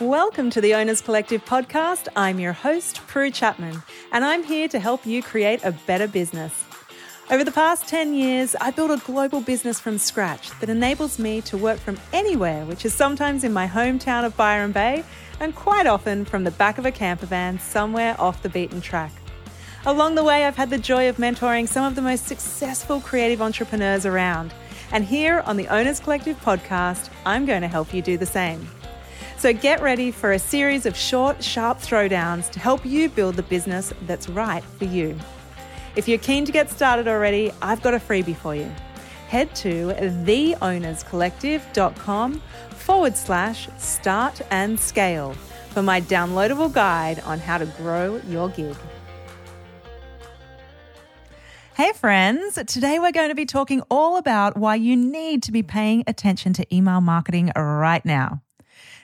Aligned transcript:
Welcome 0.00 0.48
to 0.52 0.62
the 0.62 0.74
Owners 0.76 1.02
Collective 1.02 1.44
podcast. 1.44 2.08
I'm 2.16 2.40
your 2.40 2.54
host, 2.54 3.06
Prue 3.06 3.30
Chapman, 3.30 3.82
and 4.12 4.24
I'm 4.24 4.42
here 4.42 4.66
to 4.66 4.80
help 4.80 5.04
you 5.04 5.22
create 5.22 5.62
a 5.62 5.72
better 5.72 6.08
business. 6.08 6.64
Over 7.30 7.44
the 7.44 7.52
past 7.52 7.86
10 7.86 8.14
years, 8.14 8.56
I 8.62 8.70
built 8.70 8.90
a 8.90 9.04
global 9.04 9.42
business 9.42 9.78
from 9.78 9.98
scratch 9.98 10.58
that 10.60 10.70
enables 10.70 11.18
me 11.18 11.42
to 11.42 11.58
work 11.58 11.78
from 11.78 12.00
anywhere, 12.14 12.64
which 12.64 12.86
is 12.86 12.94
sometimes 12.94 13.44
in 13.44 13.52
my 13.52 13.66
hometown 13.66 14.24
of 14.24 14.34
Byron 14.38 14.72
Bay 14.72 15.04
and 15.38 15.54
quite 15.54 15.86
often 15.86 16.24
from 16.24 16.44
the 16.44 16.50
back 16.52 16.78
of 16.78 16.86
a 16.86 16.90
camper 16.90 17.26
van 17.26 17.58
somewhere 17.58 18.18
off 18.18 18.42
the 18.42 18.48
beaten 18.48 18.80
track. 18.80 19.12
Along 19.84 20.14
the 20.14 20.24
way, 20.24 20.46
I've 20.46 20.56
had 20.56 20.70
the 20.70 20.78
joy 20.78 21.10
of 21.10 21.18
mentoring 21.18 21.68
some 21.68 21.84
of 21.84 21.94
the 21.94 22.00
most 22.00 22.26
successful 22.26 23.02
creative 23.02 23.42
entrepreneurs 23.42 24.06
around. 24.06 24.54
And 24.92 25.04
here 25.04 25.40
on 25.40 25.58
the 25.58 25.68
Owners 25.68 26.00
Collective 26.00 26.40
podcast, 26.40 27.10
I'm 27.26 27.44
going 27.44 27.60
to 27.60 27.68
help 27.68 27.92
you 27.92 28.00
do 28.00 28.16
the 28.16 28.24
same. 28.24 28.66
So 29.36 29.52
get 29.52 29.82
ready 29.82 30.10
for 30.10 30.32
a 30.32 30.38
series 30.38 30.86
of 30.86 30.96
short, 30.96 31.42
sharp 31.42 31.78
throwdowns 31.78 32.50
to 32.50 32.60
help 32.60 32.84
you 32.84 33.08
build 33.08 33.36
the 33.36 33.42
business 33.42 33.94
that's 34.02 34.28
right 34.28 34.62
for 34.62 34.84
you. 34.84 35.18
If 35.96 36.06
you're 36.06 36.18
keen 36.18 36.44
to 36.44 36.52
get 36.52 36.70
started 36.70 37.08
already, 37.08 37.50
I've 37.62 37.82
got 37.82 37.94
a 37.94 37.98
freebie 37.98 38.36
for 38.36 38.54
you. 38.54 38.70
Head 39.28 39.54
to 39.56 39.88
theownerscollective.com 39.88 42.42
forward 42.70 43.16
slash 43.16 43.68
start 43.78 44.40
and 44.50 44.78
scale 44.78 45.34
for 45.70 45.82
my 45.82 46.00
downloadable 46.00 46.72
guide 46.72 47.20
on 47.20 47.38
how 47.38 47.58
to 47.58 47.66
grow 47.66 48.20
your 48.28 48.48
gig. 48.48 48.76
Hey, 51.74 51.92
friends. 51.92 52.58
Today 52.66 52.98
we're 52.98 53.12
going 53.12 53.30
to 53.30 53.34
be 53.34 53.46
talking 53.46 53.82
all 53.90 54.18
about 54.18 54.56
why 54.56 54.74
you 54.74 54.96
need 54.96 55.42
to 55.44 55.52
be 55.52 55.62
paying 55.62 56.04
attention 56.06 56.52
to 56.54 56.74
email 56.74 57.00
marketing 57.00 57.52
right 57.56 58.04
now. 58.04 58.42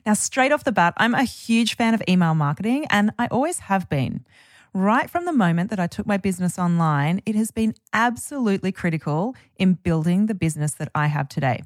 Now, 0.06 0.14
straight 0.14 0.52
off 0.52 0.62
the 0.62 0.70
bat, 0.70 0.94
I'm 0.98 1.14
a 1.14 1.24
huge 1.24 1.74
fan 1.74 1.92
of 1.92 2.02
email 2.08 2.32
marketing 2.32 2.86
and 2.90 3.10
I 3.18 3.26
always 3.26 3.58
have 3.58 3.88
been. 3.88 4.24
Right 4.72 5.10
from 5.10 5.24
the 5.24 5.32
moment 5.32 5.68
that 5.70 5.80
I 5.80 5.88
took 5.88 6.06
my 6.06 6.16
business 6.16 6.60
online, 6.60 7.22
it 7.26 7.34
has 7.34 7.50
been 7.50 7.74
absolutely 7.92 8.70
critical 8.70 9.34
in 9.56 9.74
building 9.74 10.26
the 10.26 10.34
business 10.34 10.74
that 10.74 10.90
I 10.94 11.08
have 11.08 11.28
today. 11.28 11.64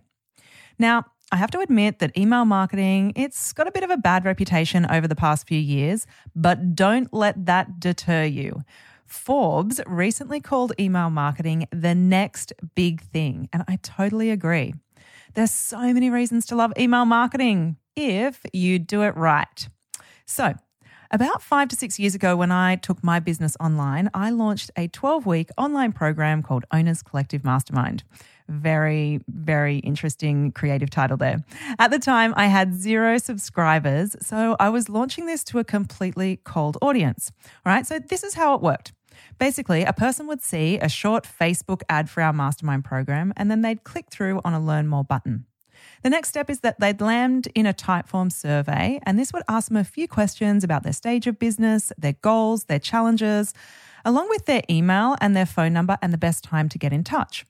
Now, 0.79 1.05
I 1.31 1.37
have 1.37 1.51
to 1.51 1.61
admit 1.61 1.99
that 1.99 2.17
email 2.17 2.47
marketing, 2.47 3.13
it's 3.15 3.53
got 3.53 3.69
a 3.69 3.73
bit 3.73 3.85
of 3.85 3.91
a 3.91 3.99
bad 3.99 4.25
reputation 4.25 4.87
over 4.91 5.07
the 5.07 5.15
past 5.15 5.47
few 5.47 5.61
years, 5.61 6.07
but 6.35 6.75
don't 6.75 7.13
let 7.13 7.45
that 7.45 7.79
deter 7.79 8.25
you. 8.25 8.65
Forbes 9.07 9.81
recently 9.87 10.41
called 10.41 10.73
email 10.81 11.11
marketing 11.11 11.67
the 11.73 11.95
next 11.95 12.55
big 12.75 13.03
thing, 13.03 13.51
and 13.53 13.65
I 13.69 13.79
totally 13.83 14.31
agree. 14.31 14.73
There's 15.35 15.51
so 15.51 15.93
many 15.93 16.11
reasons 16.11 16.47
to 16.47 16.57
love 16.57 16.73
email 16.79 17.05
marketing 17.05 17.77
if 18.01 18.41
you 18.53 18.79
do 18.79 19.03
it 19.03 19.17
right. 19.17 19.69
So, 20.27 20.55
about 21.13 21.43
five 21.43 21.69
to 21.69 21.77
six 21.77 21.99
years 21.99 22.15
ago, 22.15 22.37
when 22.37 22.53
I 22.53 22.77
took 22.77 23.03
my 23.03 23.19
business 23.19 23.57
online, 23.59 24.11
I 24.15 24.31
launched 24.31 24.71
a 24.77 24.87
12 24.87 25.27
week 25.27 25.51
online 25.59 25.93
program 25.93 26.43
called 26.43 26.65
Owners 26.73 27.03
Collective 27.03 27.45
Mastermind. 27.45 28.05
Very, 28.49 29.21
very 29.29 29.79
interesting 29.79 30.53
creative 30.53 30.89
title 30.89 31.17
there. 31.17 31.45
At 31.79 31.91
the 31.91 31.99
time, 31.99 32.33
I 32.37 32.47
had 32.47 32.75
zero 32.75 33.19
subscribers, 33.19 34.15
so 34.21 34.57
I 34.61 34.69
was 34.69 34.89
launching 34.89 35.27
this 35.27 35.43
to 35.45 35.59
a 35.59 35.65
completely 35.65 36.41
cold 36.45 36.77
audience. 36.81 37.33
All 37.67 37.73
right, 37.73 37.87
so 37.87 37.99
this 37.99 38.23
is 38.23 38.35
how 38.35 38.55
it 38.55 38.61
worked. 38.61 38.93
Basically, 39.39 39.83
a 39.83 39.93
person 39.93 40.27
would 40.29 40.43
see 40.43 40.79
a 40.79 40.89
short 40.89 41.25
Facebook 41.25 41.83
ad 41.89 42.09
for 42.09 42.23
our 42.23 42.33
mastermind 42.33 42.85
program 42.85 43.33
and 43.37 43.51
then 43.51 43.63
they'd 43.63 43.83
click 43.85 44.11
through 44.11 44.41
on 44.45 44.55
a 44.55 44.61
learn 44.61 44.87
more 44.87 45.05
button. 45.05 45.47
The 46.03 46.11
next 46.11 46.31
step 46.31 46.49
is 46.49 46.61
that 46.61 46.81
they'd 46.81 47.01
land 47.01 47.49
in 47.55 47.67
a 47.67 47.75
Typeform 47.75 48.33
survey, 48.33 49.01
and 49.03 49.19
this 49.19 49.33
would 49.33 49.43
ask 49.49 49.69
them 49.69 49.77
a 49.77 49.85
few 49.85 50.09
questions 50.09 50.65
about 50.65 50.83
their 50.83 50.95
stage 50.95 51.27
of 51.27 51.39
business, 51.39 51.93
their 51.99 52.15
goals, 52.15 52.65
their 52.65 52.79
challenges, 52.79 53.53
along 54.05 54.31
with 54.31 54.47
their 54.47 54.63
email 54.71 55.17
and 55.21 55.37
their 55.37 55.45
phone 55.47 55.75
number 55.75 55.99
and 56.01 56.13
the 56.13 56.19
best 56.19 56.43
time 56.43 56.71
to 56.71 56.79
get 56.79 56.93
in 56.93 57.05
touch. 57.05 57.45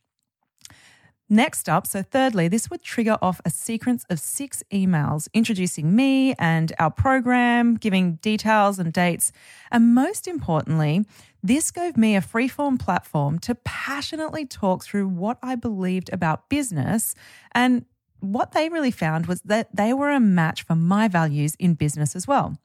Next 1.33 1.69
up, 1.69 1.87
so 1.87 2.03
thirdly, 2.03 2.49
this 2.49 2.71
would 2.71 2.83
trigger 2.83 3.17
off 3.23 3.41
a 3.45 3.51
sequence 3.51 4.05
of 4.11 4.19
six 4.19 4.65
emails 4.73 5.29
introducing 5.33 5.95
me 5.95 6.35
and 6.41 6.73
our 6.81 6.91
program, 6.91 7.77
giving 7.77 8.17
details 8.17 8.81
and 8.81 8.93
dates, 8.93 9.31
and 9.71 9.95
most 9.95 10.27
importantly, 10.27 11.07
this 11.41 11.71
gave 11.71 11.97
me 11.97 12.17
a 12.17 12.21
freeform 12.21 12.81
platform 12.81 13.39
to 13.39 13.55
passionately 13.55 14.45
talk 14.45 14.83
through 14.83 15.07
what 15.07 15.39
I 15.41 15.55
believed 15.55 16.11
about 16.13 16.49
business. 16.49 17.15
And 17.53 17.85
what 18.21 18.53
they 18.53 18.69
really 18.69 18.91
found 18.91 19.27
was 19.27 19.41
that 19.43 19.75
they 19.75 19.93
were 19.93 20.11
a 20.11 20.21
match 20.21 20.63
for 20.63 20.75
my 20.75 21.09
values 21.09 21.55
in 21.59 21.75
business 21.75 22.15
as 22.15 22.27
well. 22.27 22.57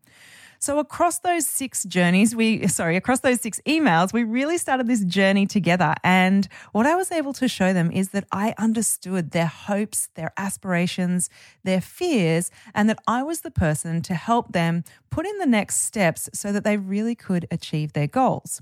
So 0.60 0.80
across 0.80 1.20
those 1.20 1.46
six 1.46 1.84
journeys, 1.84 2.36
we 2.36 2.68
sorry, 2.80 2.96
across 2.96 3.20
those 3.20 3.42
six 3.42 3.62
emails, 3.68 4.14
we 4.14 4.24
really 4.24 4.58
started 4.58 4.88
this 4.88 5.04
journey 5.04 5.46
together. 5.46 5.94
And 6.04 6.48
what 6.72 6.86
I 6.86 6.96
was 6.96 7.12
able 7.12 7.34
to 7.34 7.48
show 7.48 7.74
them 7.74 7.92
is 7.92 8.10
that 8.10 8.26
I 8.32 8.54
understood 8.58 9.32
their 9.32 9.46
hopes, 9.48 10.10
their 10.16 10.34
aspirations, 10.38 11.30
their 11.64 11.82
fears, 11.82 12.50
and 12.74 12.90
that 12.90 13.00
I 13.08 13.24
was 13.24 13.42
the 13.42 13.52
person 13.52 14.02
to 14.04 14.16
help 14.16 14.54
them 14.54 14.84
put 15.10 15.26
in 15.26 15.38
the 15.38 15.46
next 15.46 15.82
steps 15.82 16.30
so 16.34 16.52
that 16.52 16.64
they 16.64 16.78
really 16.78 17.16
could 17.16 17.46
achieve 17.52 17.94
their 17.94 18.08
goals. 18.08 18.62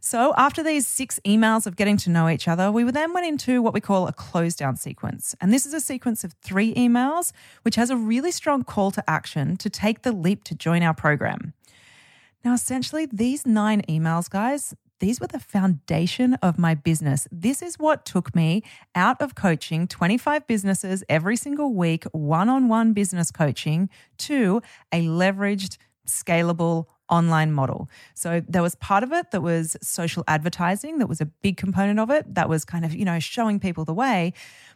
So, 0.00 0.32
after 0.36 0.62
these 0.62 0.86
six 0.86 1.18
emails 1.26 1.66
of 1.66 1.76
getting 1.76 1.96
to 1.98 2.10
know 2.10 2.28
each 2.28 2.46
other, 2.46 2.70
we 2.70 2.84
then 2.90 3.12
went 3.12 3.26
into 3.26 3.60
what 3.60 3.74
we 3.74 3.80
call 3.80 4.06
a 4.06 4.12
close 4.12 4.54
down 4.54 4.76
sequence. 4.76 5.34
And 5.40 5.52
this 5.52 5.66
is 5.66 5.74
a 5.74 5.80
sequence 5.80 6.24
of 6.24 6.34
three 6.42 6.74
emails, 6.74 7.32
which 7.62 7.76
has 7.76 7.90
a 7.90 7.96
really 7.96 8.30
strong 8.30 8.62
call 8.62 8.90
to 8.92 9.10
action 9.10 9.56
to 9.56 9.68
take 9.68 10.02
the 10.02 10.12
leap 10.12 10.44
to 10.44 10.54
join 10.54 10.82
our 10.82 10.94
program. 10.94 11.52
Now, 12.44 12.54
essentially, 12.54 13.06
these 13.06 13.44
nine 13.44 13.82
emails, 13.88 14.30
guys, 14.30 14.74
these 15.00 15.20
were 15.20 15.26
the 15.26 15.38
foundation 15.38 16.34
of 16.34 16.58
my 16.58 16.74
business. 16.74 17.28
This 17.30 17.62
is 17.62 17.78
what 17.78 18.04
took 18.04 18.34
me 18.34 18.62
out 18.94 19.20
of 19.20 19.34
coaching 19.34 19.86
25 19.86 20.46
businesses 20.46 21.04
every 21.08 21.36
single 21.36 21.72
week, 21.72 22.04
one 22.12 22.48
on 22.48 22.68
one 22.68 22.92
business 22.92 23.30
coaching, 23.30 23.88
to 24.18 24.60
a 24.92 25.06
leveraged, 25.06 25.76
scalable, 26.06 26.86
online 27.10 27.52
model. 27.52 27.88
So 28.14 28.42
there 28.48 28.62
was 28.62 28.74
part 28.76 29.02
of 29.02 29.12
it 29.12 29.30
that 29.30 29.40
was 29.40 29.76
social 29.82 30.24
advertising, 30.26 30.98
that 30.98 31.08
was 31.08 31.20
a 31.20 31.26
big 31.26 31.56
component 31.56 31.98
of 31.98 32.10
it, 32.10 32.34
that 32.34 32.48
was 32.48 32.64
kind 32.64 32.84
of, 32.84 32.94
you 32.94 33.04
know, 33.04 33.18
showing 33.18 33.58
people 33.60 33.84
the 33.84 33.94
way. 33.94 34.32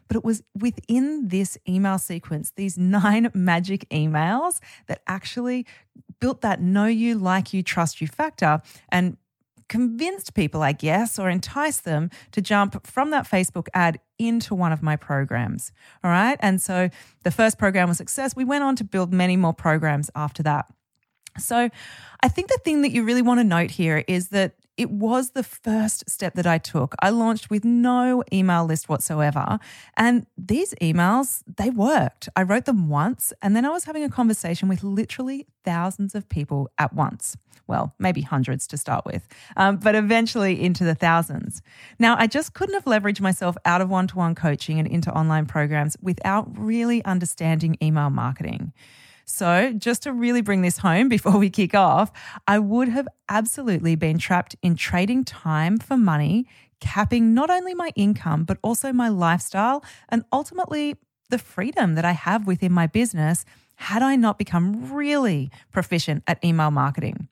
But 0.09 0.17
it 0.17 0.25
was 0.25 0.43
within 0.59 1.29
this 1.29 1.57
email 1.69 1.99
sequence, 1.99 2.53
these 2.57 2.77
nine 3.03 3.31
magic 3.35 3.89
emails 3.91 4.61
that 4.87 5.03
actually 5.07 5.67
built 6.21 6.41
that 6.43 6.61
know 6.61 6.87
you, 6.87 7.17
like 7.17 7.53
you, 7.53 7.63
trust 7.63 8.01
you 8.01 8.07
factor 8.07 8.63
and 8.89 9.17
convinced 9.73 10.35
people, 10.35 10.63
I 10.63 10.73
guess, 10.73 11.19
or 11.19 11.31
enticed 11.31 11.85
them 11.85 12.11
to 12.33 12.43
jump 12.43 12.87
from 12.87 13.11
that 13.11 13.27
Facebook 13.27 13.69
ad 13.73 13.99
into 14.19 14.55
one 14.55 14.71
of 14.71 14.83
my 14.83 14.97
programs. 14.97 15.73
All 16.05 16.11
right. 16.11 16.37
And 16.41 16.61
so 16.61 16.91
the 17.23 17.31
first 17.31 17.59
program 17.59 17.89
was 17.89 17.97
success. 17.97 18.37
We 18.37 18.45
went 18.45 18.65
on 18.65 18.77
to 18.77 18.85
build 18.85 19.15
many 19.15 19.37
more 19.37 19.55
programs 19.55 20.11
after 20.15 20.43
that. 20.43 20.67
So 21.39 21.71
I 22.21 22.29
think 22.29 22.49
the 22.49 22.61
thing 22.65 22.83
that 22.83 22.93
you 22.93 23.05
really 23.05 23.23
want 23.23 23.41
to 23.41 23.45
note 23.45 23.71
here 23.71 24.05
is 24.07 24.29
that 24.29 24.55
it 24.77 24.91
was 24.91 25.31
the 25.31 25.43
first 25.43 26.09
step 26.09 26.35
that 26.35 26.47
I 26.47 26.59
took. 26.59 26.95
I 27.01 27.11
launched 27.11 27.51
with 27.51 27.65
no 27.65 28.25
email 28.33 28.65
list 28.65 28.89
whatsoever. 28.89 29.59
And 29.97 30.27
these 30.39 30.75
emails, 30.81 31.43
they 31.47 31.71
worked. 31.71 32.29
I 32.37 32.43
wrote 32.43 32.65
them 32.65 32.89
once, 32.89 33.33
and 33.43 33.55
then 33.55 33.65
I 33.65 33.69
was 33.69 33.85
having 33.85 34.03
a 34.03 34.09
conversation 34.09 34.69
with 34.69 34.83
literally 34.83 35.47
thousands 35.65 36.15
of 36.15 36.29
people 36.29 36.71
at 36.79 36.95
once. 36.95 37.37
Well, 37.67 37.95
maybe 37.99 38.23
hundreds 38.23 38.67
to 38.69 38.77
start 38.77 39.05
with, 39.05 39.29
um, 39.57 39.77
but 39.77 39.95
eventually 39.95 40.63
into 40.63 40.85
the 40.85 40.95
thousands. 40.95 41.63
Now, 41.99 42.17
I 42.19 42.27
just 42.27 42.55
couldn't 42.55 42.75
have 42.75 42.85
leveraged 42.85 43.21
myself 43.21 43.57
out 43.65 43.81
of 43.81 43.89
one 43.89 44.09
to 44.09 44.17
one 44.17 44.35
coaching 44.35 44.79
and 44.79 44.89
into 44.89 45.13
online 45.17 45.47
programs 45.47 45.97
without 46.03 46.59
really 46.59 47.05
understanding 47.05 47.77
email 47.81 48.11
marketing. 48.11 48.73
So, 49.33 49.73
just 49.73 50.03
to 50.03 50.13
really 50.13 50.43
bring 50.43 50.61
this 50.61 50.77
home 50.77 51.09
before 51.09 51.39
we 51.39 51.49
kick 51.49 51.75
off, 51.75 52.13
I 52.47 52.59
would 52.59 52.89
have 52.89 53.09
absolutely 53.31 53.95
been 53.95 54.19
trapped 54.19 54.57
in 54.61 54.77
trading 54.77 55.25
time 55.25 55.79
for 55.79 55.97
money, 55.97 56.47
capping 56.81 57.33
not 57.33 57.49
only 57.49 57.73
my 57.73 57.93
income, 57.97 58.45
but 58.45 58.59
also 58.63 58.93
my 58.93 59.09
lifestyle 59.09 59.83
and 60.11 60.23
ultimately 60.35 60.97
the 61.31 61.39
freedom 61.39 61.95
that 61.95 62.05
I 62.05 62.13
have 62.13 62.47
within 62.47 62.73
my 62.73 62.87
business 62.87 63.47
had 63.77 64.03
I 64.03 64.17
not 64.17 64.37
become 64.37 64.93
really 64.93 65.51
proficient 65.71 66.25
at 66.27 66.45
email 66.45 66.71
marketing. 66.71 67.29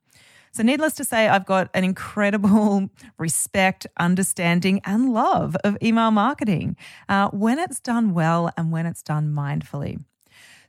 So, 0.52 0.62
needless 0.62 0.94
to 0.94 1.04
say, 1.04 1.28
I've 1.28 1.44
got 1.44 1.68
an 1.74 1.84
incredible 1.84 2.88
respect, 3.18 3.86
understanding, 3.98 4.80
and 4.86 5.12
love 5.12 5.54
of 5.64 5.76
email 5.82 6.12
marketing 6.12 6.78
uh, 7.10 7.28
when 7.28 7.58
it's 7.58 7.78
done 7.78 8.14
well 8.14 8.50
and 8.56 8.72
when 8.72 8.86
it's 8.86 9.02
done 9.02 9.34
mindfully. 9.34 9.98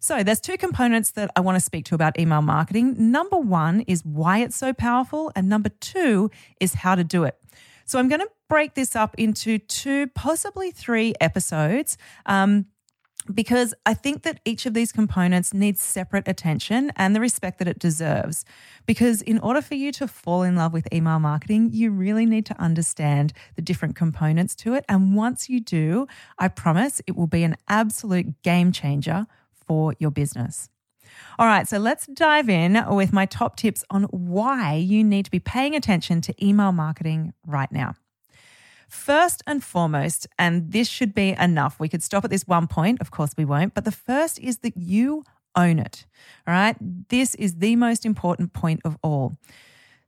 So, 0.03 0.23
there's 0.23 0.39
two 0.39 0.57
components 0.57 1.11
that 1.11 1.29
I 1.35 1.41
want 1.41 1.57
to 1.57 1.59
speak 1.59 1.85
to 1.85 1.95
about 1.95 2.19
email 2.19 2.41
marketing. 2.41 3.11
Number 3.11 3.37
one 3.37 3.81
is 3.81 4.03
why 4.03 4.39
it's 4.39 4.55
so 4.55 4.73
powerful, 4.73 5.31
and 5.35 5.47
number 5.47 5.69
two 5.69 6.31
is 6.59 6.73
how 6.73 6.95
to 6.95 7.03
do 7.03 7.23
it. 7.23 7.37
So, 7.85 7.99
I'm 7.99 8.09
going 8.09 8.21
to 8.21 8.29
break 8.49 8.73
this 8.73 8.95
up 8.95 9.13
into 9.19 9.59
two, 9.59 10.07
possibly 10.07 10.71
three 10.71 11.13
episodes. 11.21 11.99
Um, 12.25 12.65
because 13.31 13.75
I 13.85 13.93
think 13.93 14.23
that 14.23 14.39
each 14.45 14.65
of 14.65 14.73
these 14.73 14.91
components 14.91 15.53
needs 15.53 15.79
separate 15.79 16.27
attention 16.27 16.91
and 16.95 17.15
the 17.15 17.19
respect 17.19 17.59
that 17.59 17.67
it 17.67 17.77
deserves. 17.77 18.43
Because 18.87 19.21
in 19.21 19.37
order 19.37 19.61
for 19.61 19.75
you 19.75 19.91
to 19.91 20.07
fall 20.07 20.41
in 20.41 20.55
love 20.55 20.73
with 20.73 20.91
email 20.91 21.19
marketing, 21.19 21.69
you 21.71 21.91
really 21.91 22.25
need 22.25 22.47
to 22.47 22.59
understand 22.59 23.31
the 23.55 23.61
different 23.61 23.95
components 23.95 24.55
to 24.55 24.73
it. 24.73 24.85
And 24.89 25.15
once 25.15 25.49
you 25.49 25.59
do, 25.59 26.07
I 26.39 26.47
promise 26.47 26.99
it 27.05 27.15
will 27.15 27.27
be 27.27 27.43
an 27.43 27.57
absolute 27.67 28.41
game 28.41 28.71
changer 28.71 29.27
for 29.71 29.95
your 29.99 30.11
business. 30.11 30.67
All 31.39 31.47
right, 31.47 31.65
so 31.65 31.77
let's 31.77 32.05
dive 32.05 32.49
in 32.49 32.83
with 32.89 33.13
my 33.13 33.25
top 33.25 33.55
tips 33.55 33.85
on 33.89 34.03
why 34.03 34.73
you 34.73 35.01
need 35.01 35.23
to 35.23 35.31
be 35.31 35.39
paying 35.39 35.75
attention 35.75 36.19
to 36.19 36.45
email 36.45 36.73
marketing 36.73 37.31
right 37.47 37.71
now. 37.71 37.95
First 38.89 39.41
and 39.47 39.63
foremost, 39.63 40.27
and 40.37 40.73
this 40.73 40.89
should 40.89 41.13
be 41.13 41.37
enough, 41.39 41.79
we 41.79 41.87
could 41.87 42.03
stop 42.03 42.25
at 42.25 42.31
this 42.31 42.45
one 42.45 42.67
point. 42.67 42.99
Of 42.99 43.11
course, 43.11 43.31
we 43.37 43.45
won't. 43.45 43.73
But 43.73 43.85
the 43.85 43.93
first 43.93 44.39
is 44.39 44.57
that 44.57 44.75
you 44.75 45.23
own 45.55 45.79
it. 45.79 46.05
All 46.45 46.53
right. 46.53 46.75
This 47.07 47.33
is 47.35 47.55
the 47.59 47.77
most 47.77 48.05
important 48.05 48.51
point 48.51 48.81
of 48.83 48.97
all. 49.01 49.37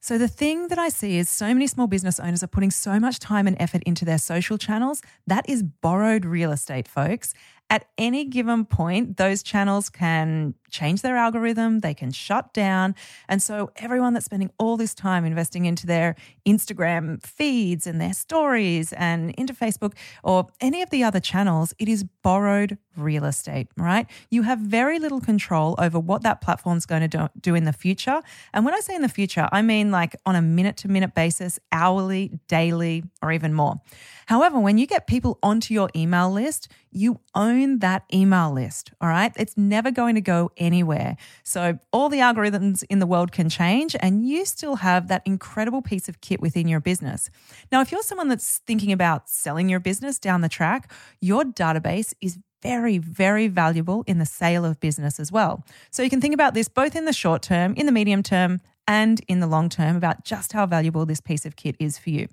So, 0.02 0.18
the 0.18 0.28
thing 0.28 0.68
that 0.68 0.78
I 0.78 0.90
see 0.90 1.18
is 1.18 1.30
so 1.30 1.54
many 1.54 1.66
small 1.66 1.88
business 1.88 2.20
owners 2.20 2.44
are 2.44 2.48
putting 2.48 2.72
so 2.72 3.00
much 3.00 3.20
time 3.20 3.48
and 3.48 3.56
effort 3.58 3.84
into 3.86 4.04
their 4.04 4.18
social 4.18 4.58
channels. 4.58 5.02
That 5.28 5.48
is 5.48 5.64
borrowed 5.64 6.26
real 6.26 6.52
estate, 6.52 6.90
folks. 6.90 7.34
At 7.74 7.88
any 7.98 8.26
given 8.26 8.66
point, 8.66 9.18
those 9.18 9.42
channels 9.42 9.90
can 9.90 10.54
change 10.74 11.02
their 11.02 11.16
algorithm, 11.16 11.80
they 11.80 11.94
can 11.94 12.12
shut 12.12 12.54
down. 12.54 12.96
And 13.30 13.42
so, 13.42 13.72
everyone 13.78 14.14
that's 14.14 14.26
spending 14.26 14.52
all 14.58 14.76
this 14.76 14.94
time 14.94 15.24
investing 15.24 15.66
into 15.66 15.88
their 15.88 16.16
Instagram 16.46 17.24
feeds 17.26 17.88
and 17.88 18.02
their 18.02 18.14
stories 18.14 18.92
and 18.94 19.32
into 19.32 19.54
Facebook 19.54 19.94
or 20.24 20.48
any 20.60 20.82
of 20.82 20.90
the 20.90 21.04
other 21.04 21.20
channels, 21.20 21.74
it 21.80 21.88
is 21.88 22.04
borrowed 22.24 22.78
real 22.96 23.26
estate, 23.26 23.68
right? 23.78 24.08
You 24.30 24.44
have 24.44 24.60
very 24.60 25.00
little 25.00 25.22
control 25.22 25.76
over 25.78 26.00
what 26.00 26.24
that 26.24 26.42
platform's 26.42 26.86
going 26.86 27.10
to 27.10 27.30
do, 27.40 27.56
in 27.56 27.66
the 27.66 27.74
future. 27.74 28.22
And 28.54 28.66
when 28.66 28.74
I 28.74 28.80
say 28.80 28.96
in 28.96 29.02
the 29.04 29.10
future, 29.10 29.48
I 29.52 29.62
mean 29.62 29.92
like 29.92 30.16
on 30.26 30.36
a 30.36 30.42
minute 30.42 30.78
to 30.78 30.88
minute 30.88 31.14
basis, 31.14 31.60
hourly, 31.72 32.32
daily, 32.48 33.04
or 33.22 33.32
even 33.32 33.54
more. 33.54 33.80
However, 34.26 34.60
when 34.60 34.78
you 34.78 34.88
get 34.88 35.06
people 35.06 35.38
onto 35.44 35.74
your 35.74 35.90
email 35.96 36.32
list, 36.32 36.68
you 36.92 37.20
own 37.36 37.80
that 37.80 38.04
email 38.14 38.52
list. 38.52 38.92
All 39.02 39.10
right. 39.10 39.32
It's 39.36 39.58
never 39.58 39.92
going 39.92 40.16
to 40.16 40.22
go 40.22 40.52
anywhere. 40.64 41.18
So 41.44 41.78
all 41.92 42.10
the 42.10 42.20
algorithms 42.20 42.84
in 42.90 43.00
the 43.00 43.06
world 43.06 43.32
can 43.32 43.50
change 43.50 43.96
and 44.00 44.28
you 44.28 44.46
still 44.46 44.78
have 44.78 45.08
that 45.10 45.22
incredible 45.26 45.82
piece 45.82 46.10
of 46.10 46.22
kit 46.22 46.42
within 46.42 46.68
your 46.68 46.80
business. 46.80 47.30
Now, 47.72 47.82
if 47.82 47.92
you're 47.92 48.04
someone 48.04 48.30
that's 48.30 48.60
thinking 48.60 48.92
about 48.92 49.30
selling 49.30 49.70
your 49.70 49.80
business 49.80 50.20
down 50.20 50.42
the 50.42 50.50
track, 50.50 50.92
your 51.20 51.44
database 51.44 52.14
is 52.22 52.40
very, 52.62 52.98
very 52.98 53.48
valuable 53.48 54.04
in 54.08 54.20
the 54.20 54.26
sale 54.26 54.64
of 54.64 54.80
business 54.80 55.20
as 55.20 55.32
well. 55.32 55.64
So 55.92 56.02
you 56.02 56.10
can 56.10 56.22
think 56.22 56.34
about 56.34 56.54
this 56.54 56.70
both 56.70 56.96
in 56.96 57.06
the 57.06 57.14
short 57.14 57.42
term, 57.42 57.74
in 57.76 57.86
the 57.86 57.92
medium 57.92 58.24
term, 58.24 58.62
and 58.88 59.22
in 59.28 59.40
the 59.40 59.48
long 59.48 59.70
term 59.70 59.96
about 59.96 60.24
just 60.24 60.54
how 60.54 60.66
valuable 60.66 61.06
this 61.06 61.22
piece 61.22 61.46
of 61.46 61.56
kit 61.56 61.76
is 61.80 61.98
for 61.98 62.10
you. 62.10 62.28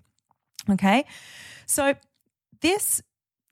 Okay. 0.68 1.04
So 1.66 1.94
this 2.60 3.02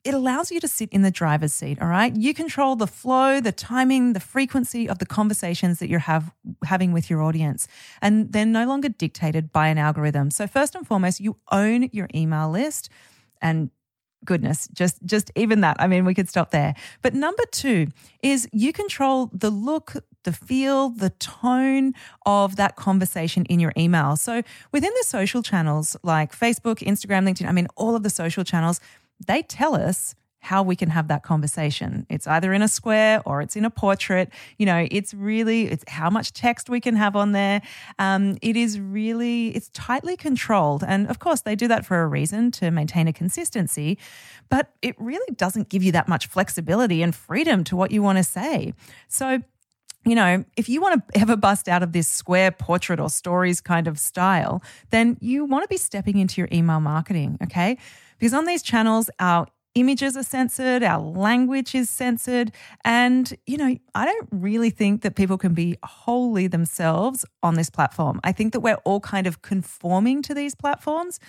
it 0.08 0.14
allows 0.14 0.50
you 0.50 0.58
to 0.58 0.66
sit 0.66 0.88
in 0.88 1.02
the 1.02 1.10
driver's 1.10 1.52
seat, 1.52 1.78
all 1.82 1.88
right? 1.88 2.16
You 2.16 2.32
control 2.32 2.76
the 2.76 2.86
flow, 2.86 3.40
the 3.40 3.52
timing, 3.52 4.14
the 4.14 4.20
frequency 4.20 4.88
of 4.88 5.00
the 5.00 5.04
conversations 5.04 5.80
that 5.80 5.90
you're 5.90 5.98
have, 5.98 6.32
having 6.64 6.92
with 6.92 7.10
your 7.10 7.20
audience. 7.20 7.68
And 8.00 8.32
they're 8.32 8.46
no 8.46 8.66
longer 8.66 8.88
dictated 8.88 9.52
by 9.52 9.68
an 9.68 9.76
algorithm. 9.76 10.30
So 10.30 10.46
first 10.46 10.74
and 10.74 10.86
foremost, 10.86 11.20
you 11.20 11.36
own 11.52 11.90
your 11.92 12.08
email 12.14 12.48
list 12.50 12.88
and 13.42 13.70
goodness 14.24 14.68
just 14.72 14.98
just 15.04 15.30
even 15.36 15.60
that 15.60 15.76
i 15.78 15.86
mean 15.86 16.04
we 16.04 16.12
could 16.12 16.28
stop 16.28 16.50
there 16.50 16.74
but 17.02 17.14
number 17.14 17.44
2 17.52 17.86
is 18.20 18.48
you 18.52 18.72
control 18.72 19.30
the 19.32 19.48
look 19.48 19.94
the 20.24 20.32
feel 20.32 20.90
the 20.90 21.10
tone 21.10 21.92
of 22.26 22.56
that 22.56 22.74
conversation 22.74 23.44
in 23.44 23.60
your 23.60 23.72
email 23.76 24.16
so 24.16 24.42
within 24.72 24.92
the 24.98 25.04
social 25.06 25.40
channels 25.40 25.96
like 26.02 26.32
facebook 26.32 26.78
instagram 26.80 27.28
linkedin 27.28 27.48
i 27.48 27.52
mean 27.52 27.68
all 27.76 27.94
of 27.94 28.02
the 28.02 28.10
social 28.10 28.42
channels 28.42 28.80
they 29.26 29.42
tell 29.42 29.74
us 29.74 30.14
how 30.40 30.62
we 30.62 30.76
can 30.76 30.88
have 30.88 31.08
that 31.08 31.22
conversation. 31.22 32.06
It's 32.08 32.26
either 32.26 32.52
in 32.52 32.62
a 32.62 32.68
square 32.68 33.20
or 33.26 33.42
it's 33.42 33.56
in 33.56 33.64
a 33.64 33.70
portrait. 33.70 34.30
You 34.56 34.66
know, 34.66 34.86
it's 34.90 35.12
really 35.12 35.66
it's 35.66 35.84
how 35.88 36.10
much 36.10 36.32
text 36.32 36.70
we 36.70 36.80
can 36.80 36.96
have 36.96 37.16
on 37.16 37.32
there. 37.32 37.60
Um, 37.98 38.38
it 38.40 38.56
is 38.56 38.78
really 38.78 39.48
it's 39.54 39.68
tightly 39.74 40.16
controlled, 40.16 40.84
and 40.86 41.08
of 41.08 41.18
course 41.18 41.42
they 41.42 41.56
do 41.56 41.68
that 41.68 41.84
for 41.84 42.02
a 42.02 42.06
reason 42.06 42.50
to 42.52 42.70
maintain 42.70 43.08
a 43.08 43.12
consistency. 43.12 43.98
But 44.48 44.72
it 44.80 44.94
really 44.98 45.34
doesn't 45.34 45.68
give 45.68 45.82
you 45.82 45.92
that 45.92 46.08
much 46.08 46.28
flexibility 46.28 47.02
and 47.02 47.14
freedom 47.14 47.64
to 47.64 47.76
what 47.76 47.90
you 47.90 48.02
want 48.02 48.18
to 48.18 48.24
say. 48.24 48.74
So 49.08 49.42
you 50.06 50.14
know, 50.14 50.44
if 50.56 50.68
you 50.68 50.80
want 50.80 51.02
to 51.12 51.20
ever 51.20 51.36
bust 51.36 51.68
out 51.68 51.82
of 51.82 51.92
this 51.92 52.08
square 52.08 52.50
portrait 52.50 53.00
or 53.00 53.10
stories 53.10 53.60
kind 53.60 53.86
of 53.86 53.98
style, 53.98 54.62
then 54.90 55.18
you 55.20 55.44
want 55.44 55.64
to 55.64 55.68
be 55.68 55.76
stepping 55.76 56.18
into 56.18 56.40
your 56.40 56.48
email 56.50 56.80
marketing, 56.80 57.36
okay? 57.42 57.76
Because 58.18 58.34
on 58.34 58.46
these 58.46 58.62
channels, 58.62 59.10
our 59.18 59.46
images 59.78 60.16
are 60.16 60.22
censored, 60.22 60.82
our 60.82 61.00
language 61.00 61.74
is 61.74 61.88
censored. 61.88 62.52
And, 62.84 63.36
you 63.46 63.56
know, 63.56 63.76
I 63.94 64.04
don't 64.04 64.28
really 64.30 64.70
think 64.70 65.02
that 65.02 65.14
people 65.14 65.38
can 65.38 65.54
be 65.54 65.78
wholly 65.82 66.46
themselves 66.48 67.24
on 67.42 67.54
this 67.54 67.70
platform. 67.70 68.20
I 68.24 68.32
think 68.32 68.52
that 68.52 68.60
we're 68.60 68.80
all 68.84 69.00
kind 69.00 69.26
of 69.26 69.42
conforming 69.42 70.22
to 70.22 70.34
these 70.34 70.54
platforms. 70.54 71.20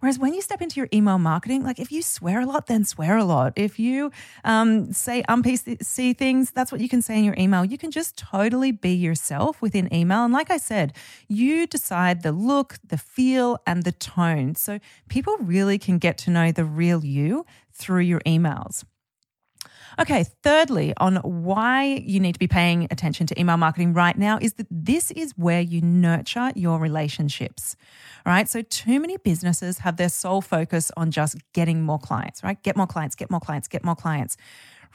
Whereas 0.00 0.18
when 0.18 0.32
you 0.32 0.42
step 0.42 0.62
into 0.62 0.80
your 0.80 0.88
email 0.92 1.18
marketing, 1.18 1.64
like 1.64 1.78
if 1.78 1.92
you 1.92 2.02
swear 2.02 2.40
a 2.40 2.46
lot, 2.46 2.66
then 2.66 2.84
swear 2.84 3.16
a 3.16 3.24
lot. 3.24 3.52
If 3.56 3.78
you 3.78 4.10
um, 4.44 4.92
say 4.92 5.22
un-PC 5.28 6.16
things, 6.16 6.50
that's 6.50 6.72
what 6.72 6.80
you 6.80 6.88
can 6.88 7.02
say 7.02 7.18
in 7.18 7.24
your 7.24 7.36
email. 7.36 7.64
You 7.64 7.78
can 7.78 7.90
just 7.90 8.16
totally 8.16 8.72
be 8.72 8.94
yourself 8.94 9.60
within 9.60 9.92
email. 9.92 10.24
And 10.24 10.32
like 10.32 10.50
I 10.50 10.56
said, 10.56 10.94
you 11.28 11.66
decide 11.66 12.22
the 12.22 12.32
look, 12.32 12.76
the 12.86 12.98
feel, 12.98 13.58
and 13.66 13.84
the 13.84 13.92
tone. 13.92 14.54
So 14.54 14.78
people 15.08 15.36
really 15.38 15.78
can 15.78 15.98
get 15.98 16.16
to 16.18 16.30
know 16.30 16.52
the 16.52 16.64
real 16.64 17.04
you 17.04 17.44
through 17.78 18.02
your 18.02 18.20
emails. 18.20 18.84
Okay, 20.00 20.24
thirdly, 20.44 20.94
on 20.98 21.16
why 21.16 21.84
you 21.84 22.20
need 22.20 22.34
to 22.34 22.38
be 22.38 22.46
paying 22.46 22.86
attention 22.90 23.26
to 23.26 23.40
email 23.40 23.56
marketing 23.56 23.94
right 23.94 24.16
now 24.16 24.38
is 24.40 24.52
that 24.54 24.66
this 24.70 25.10
is 25.10 25.32
where 25.36 25.60
you 25.60 25.80
nurture 25.80 26.52
your 26.54 26.78
relationships. 26.78 27.74
Right, 28.24 28.48
so 28.48 28.62
too 28.62 29.00
many 29.00 29.16
businesses 29.16 29.78
have 29.78 29.96
their 29.96 30.08
sole 30.08 30.40
focus 30.40 30.92
on 30.96 31.10
just 31.10 31.36
getting 31.52 31.82
more 31.82 31.98
clients, 31.98 32.44
right? 32.44 32.62
Get 32.62 32.76
more 32.76 32.86
clients, 32.86 33.16
get 33.16 33.30
more 33.30 33.40
clients, 33.40 33.66
get 33.66 33.84
more 33.84 33.96
clients. 33.96 34.36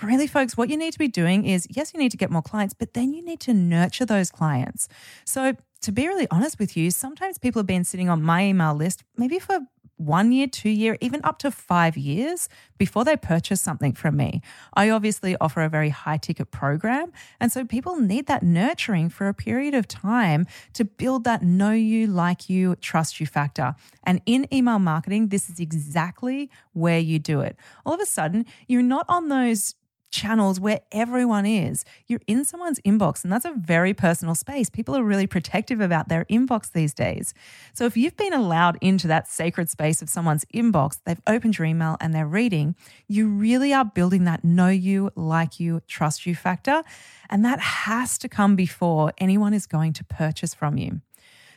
Really, 0.01 0.27
folks, 0.27 0.55
what 0.55 0.69
you 0.69 0.77
need 0.77 0.93
to 0.93 0.99
be 0.99 1.07
doing 1.07 1.45
is 1.45 1.67
yes, 1.69 1.93
you 1.93 1.99
need 1.99 2.11
to 2.11 2.17
get 2.17 2.31
more 2.31 2.41
clients, 2.41 2.73
but 2.73 2.93
then 2.93 3.13
you 3.13 3.23
need 3.23 3.39
to 3.41 3.53
nurture 3.53 4.05
those 4.05 4.31
clients. 4.31 4.87
So, 5.25 5.55
to 5.83 5.91
be 5.91 6.07
really 6.07 6.27
honest 6.31 6.59
with 6.59 6.75
you, 6.75 6.91
sometimes 6.91 7.37
people 7.37 7.59
have 7.59 7.67
been 7.67 7.83
sitting 7.83 8.09
on 8.09 8.23
my 8.23 8.45
email 8.45 8.73
list 8.73 9.03
maybe 9.17 9.37
for 9.39 9.59
one 9.97 10.31
year, 10.31 10.47
two 10.47 10.69
year, 10.69 10.97
even 11.01 11.21
up 11.23 11.37
to 11.39 11.51
five 11.51 11.95
years 11.95 12.49
before 12.77 13.05
they 13.05 13.15
purchase 13.15 13.61
something 13.61 13.93
from 13.93 14.17
me. 14.17 14.41
I 14.73 14.89
obviously 14.89 15.37
offer 15.39 15.61
a 15.61 15.69
very 15.69 15.89
high 15.89 16.17
ticket 16.17 16.51
program. 16.51 17.11
And 17.39 17.51
so 17.51 17.63
people 17.63 17.97
need 17.99 18.25
that 18.27 18.43
nurturing 18.43 19.09
for 19.09 19.27
a 19.27 19.33
period 19.33 19.73
of 19.73 19.87
time 19.87 20.47
to 20.73 20.83
build 20.83 21.23
that 21.25 21.43
know 21.43 21.71
you, 21.71 22.07
like 22.07 22.49
you, 22.49 22.75
trust 22.77 23.19
you 23.19 23.27
factor. 23.27 23.75
And 24.03 24.21
in 24.25 24.51
email 24.53 24.79
marketing, 24.79 25.29
this 25.29 25.49
is 25.49 25.59
exactly 25.59 26.49
where 26.73 26.99
you 26.99 27.19
do 27.19 27.41
it. 27.41 27.55
All 27.85 27.93
of 27.93 27.99
a 28.01 28.05
sudden, 28.05 28.45
you're 28.67 28.81
not 28.81 29.05
on 29.07 29.29
those 29.29 29.75
channels 30.13 30.59
where 30.59 30.81
everyone 30.91 31.45
is. 31.45 31.83
You're 32.07 32.21
in 32.27 32.45
someone's 32.45 32.79
inbox, 32.81 33.23
and 33.23 33.33
that's 33.33 33.45
a 33.45 33.53
very 33.57 33.93
personal 33.93 34.35
space. 34.35 34.69
People 34.69 34.95
are 34.95 35.03
really 35.03 35.27
protective 35.27 35.81
about 35.81 36.07
their 36.07 36.25
inbox 36.25 36.71
these 36.71 36.93
days. 36.93 37.33
So 37.73 37.85
if 37.85 37.97
you've 37.97 38.15
been 38.15 38.31
allowed 38.31 38.77
into 38.79 39.07
that 39.07 39.27
sacred 39.27 39.69
space 39.69 40.01
of 40.01 40.09
someone's 40.09 40.45
inbox, 40.53 40.99
they've 41.03 41.21
opened 41.25 41.57
your 41.57 41.65
email 41.65 41.97
and 41.99 42.13
they're 42.13 42.27
reading, 42.27 42.75
you 43.07 43.27
really 43.27 43.73
are 43.73 43.83
building 43.83 44.23
that 44.25 44.43
know 44.43 44.69
you, 44.69 45.09
like 45.15 45.59
you, 45.59 45.81
trust 45.87 46.25
you 46.25 46.35
factor. 46.35 46.83
And 47.29 47.43
that 47.43 47.59
has 47.59 48.17
to 48.19 48.29
come 48.29 48.55
before 48.55 49.11
anyone 49.17 49.53
is 49.53 49.65
going 49.65 49.93
to 49.93 50.03
purchase 50.03 50.53
from 50.53 50.77
you. 50.77 51.01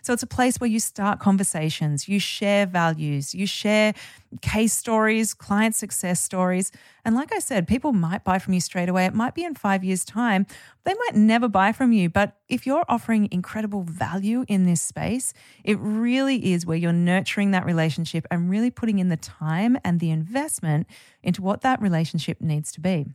So 0.06 0.12
it's 0.12 0.22
a 0.22 0.28
place 0.28 0.58
where 0.58 0.70
you 0.70 0.78
start 0.78 1.18
conversations, 1.18 2.08
you 2.08 2.20
share 2.20 2.64
values, 2.64 3.34
you 3.34 3.44
share 3.44 3.92
case 4.40 4.72
stories, 4.72 5.34
client 5.34 5.74
success 5.74 6.20
stories. 6.22 6.70
And 7.04 7.16
like 7.16 7.32
I 7.32 7.40
said, 7.40 7.66
people 7.66 7.92
might 7.92 8.22
buy 8.22 8.38
from 8.38 8.54
you 8.54 8.60
straight 8.60 8.88
away. 8.88 9.06
It 9.06 9.14
might 9.14 9.34
be 9.34 9.42
in 9.42 9.56
five 9.56 9.82
years' 9.82 10.04
time. 10.04 10.46
They 10.84 10.94
might 10.94 11.16
never 11.16 11.48
buy 11.48 11.72
from 11.72 11.90
you. 11.90 12.08
But 12.08 12.36
if 12.48 12.68
you're 12.68 12.84
offering 12.88 13.28
incredible 13.32 13.82
value 13.82 14.44
in 14.46 14.64
this 14.64 14.80
space, 14.80 15.34
it 15.64 15.76
really 15.80 16.52
is 16.52 16.64
where 16.64 16.76
you're 16.76 16.92
nurturing 16.92 17.50
that 17.50 17.66
relationship 17.66 18.28
and 18.30 18.48
really 18.48 18.70
putting 18.70 19.00
in 19.00 19.08
the 19.08 19.16
time 19.16 19.76
and 19.82 19.98
the 19.98 20.12
investment 20.12 20.86
into 21.24 21.42
what 21.42 21.62
that 21.62 21.82
relationship 21.82 22.40
needs 22.40 22.70
to 22.70 22.80
be. 22.80 23.06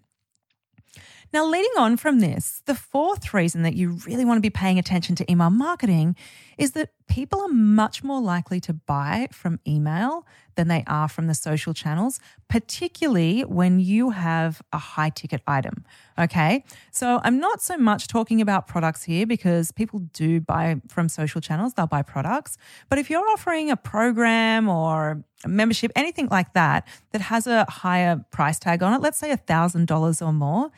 Now, 1.34 1.46
leading 1.46 1.72
on 1.78 1.96
from 1.96 2.20
this, 2.20 2.62
the 2.66 2.76
fourth 2.76 3.34
reason 3.34 3.64
that 3.64 3.74
you 3.74 3.92
really 4.06 4.26
want 4.26 4.38
to 4.38 4.42
be 4.42 4.50
paying 4.50 4.78
attention 4.78 5.16
to 5.16 5.32
email 5.32 5.50
marketing 5.50 6.18
is 6.58 6.72
that 6.72 6.90
people 7.08 7.42
are 7.42 7.48
much 7.48 8.04
more 8.04 8.22
likely 8.22 8.60
to 8.60 8.74
buy 8.74 9.28
from 9.32 9.60
email 9.66 10.26
than 10.56 10.68
they 10.68 10.84
are 10.88 11.08
from 11.08 11.28
the 11.28 11.34
social 11.34 11.74
channels, 11.74 12.20
particularly 12.50 13.42
when 13.42 13.80
you 13.80 14.10
have 14.10 14.62
a 14.74 14.78
high 14.78 15.10
ticket 15.10 15.42
item. 15.48 15.86
Okay. 16.20 16.66
So 16.92 17.22
I'm 17.24 17.40
not 17.40 17.62
so 17.62 17.78
much 17.78 18.08
talking 18.08 18.42
about 18.42 18.68
products 18.68 19.04
here 19.04 19.26
because 19.26 19.72
people 19.72 20.00
do 20.14 20.42
buy 20.42 20.82
from 20.90 21.08
social 21.08 21.40
channels, 21.40 21.74
they'll 21.74 21.88
buy 21.88 22.02
products. 22.02 22.58
But 22.90 23.00
if 23.00 23.10
you're 23.10 23.28
offering 23.30 23.72
a 23.72 23.78
program 23.78 24.68
or 24.68 25.24
a 25.46 25.48
membership, 25.48 25.92
anything 25.96 26.28
like 26.30 26.54
that, 26.54 26.86
that 27.12 27.22
has 27.22 27.48
a 27.48 27.66
higher 27.70 28.24
price 28.32 28.60
tag 28.60 28.84
on 28.84 28.94
it, 28.94 29.02
let's 29.02 29.18
say 29.18 29.30
$1,000 29.30 30.26
or 30.26 30.34
more, 30.34 30.72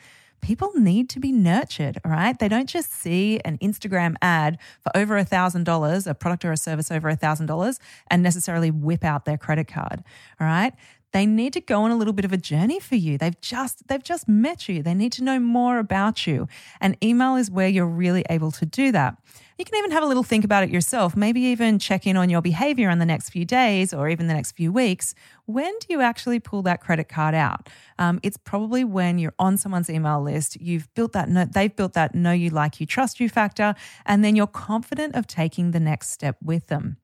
people 0.44 0.70
need 0.74 1.08
to 1.08 1.20
be 1.20 1.32
nurtured, 1.32 1.98
all 2.04 2.10
right? 2.10 2.38
They 2.38 2.48
don't 2.48 2.68
just 2.68 2.92
see 2.92 3.40
an 3.44 3.56
Instagram 3.58 4.14
ad 4.20 4.58
for 4.82 4.94
over 4.94 5.16
a 5.16 5.24
$1,000, 5.24 6.06
a 6.06 6.14
product 6.14 6.44
or 6.44 6.52
a 6.52 6.56
service 6.56 6.90
over 6.90 7.08
a 7.08 7.16
$1,000, 7.16 7.78
and 8.08 8.22
necessarily 8.22 8.70
whip 8.70 9.04
out 9.04 9.24
their 9.24 9.38
credit 9.38 9.68
card, 9.68 10.04
all 10.38 10.46
right? 10.46 10.74
They 11.14 11.26
need 11.26 11.52
to 11.52 11.60
go 11.60 11.82
on 11.82 11.92
a 11.92 11.96
little 11.96 12.12
bit 12.12 12.24
of 12.24 12.32
a 12.32 12.36
journey 12.36 12.80
for 12.80 12.96
you. 12.96 13.16
They've 13.16 13.40
just 13.40 13.86
they've 13.86 14.02
just 14.02 14.28
met 14.28 14.68
you. 14.68 14.82
They 14.82 14.94
need 14.94 15.12
to 15.12 15.22
know 15.22 15.38
more 15.38 15.78
about 15.78 16.26
you. 16.26 16.48
And 16.80 16.96
email 17.02 17.36
is 17.36 17.52
where 17.52 17.68
you're 17.68 17.86
really 17.86 18.24
able 18.28 18.50
to 18.50 18.66
do 18.66 18.90
that. 18.90 19.16
You 19.56 19.64
can 19.64 19.76
even 19.78 19.92
have 19.92 20.02
a 20.02 20.06
little 20.06 20.24
think 20.24 20.44
about 20.44 20.64
it 20.64 20.70
yourself, 20.70 21.14
maybe 21.14 21.40
even 21.42 21.78
check 21.78 22.04
in 22.08 22.16
on 22.16 22.30
your 22.30 22.42
behavior 22.42 22.90
in 22.90 22.98
the 22.98 23.06
next 23.06 23.30
few 23.30 23.44
days 23.44 23.94
or 23.94 24.08
even 24.08 24.26
the 24.26 24.34
next 24.34 24.52
few 24.56 24.72
weeks. 24.72 25.14
When 25.46 25.72
do 25.78 25.86
you 25.90 26.00
actually 26.00 26.40
pull 26.40 26.62
that 26.62 26.80
credit 26.80 27.08
card 27.08 27.36
out? 27.36 27.68
Um, 27.96 28.18
it's 28.24 28.36
probably 28.36 28.82
when 28.82 29.18
you're 29.18 29.34
on 29.38 29.56
someone's 29.56 29.88
email 29.88 30.20
list, 30.20 30.60
you've 30.60 30.92
built 30.94 31.12
that, 31.12 31.28
no, 31.28 31.44
they've 31.44 31.74
built 31.74 31.92
that 31.92 32.16
know 32.16 32.32
you, 32.32 32.50
like 32.50 32.80
you, 32.80 32.86
trust 32.86 33.20
you 33.20 33.28
factor, 33.28 33.76
and 34.04 34.24
then 34.24 34.34
you're 34.34 34.48
confident 34.48 35.14
of 35.14 35.28
taking 35.28 35.70
the 35.70 35.78
next 35.78 36.10
step 36.10 36.36
with 36.42 36.66
them. 36.66 36.96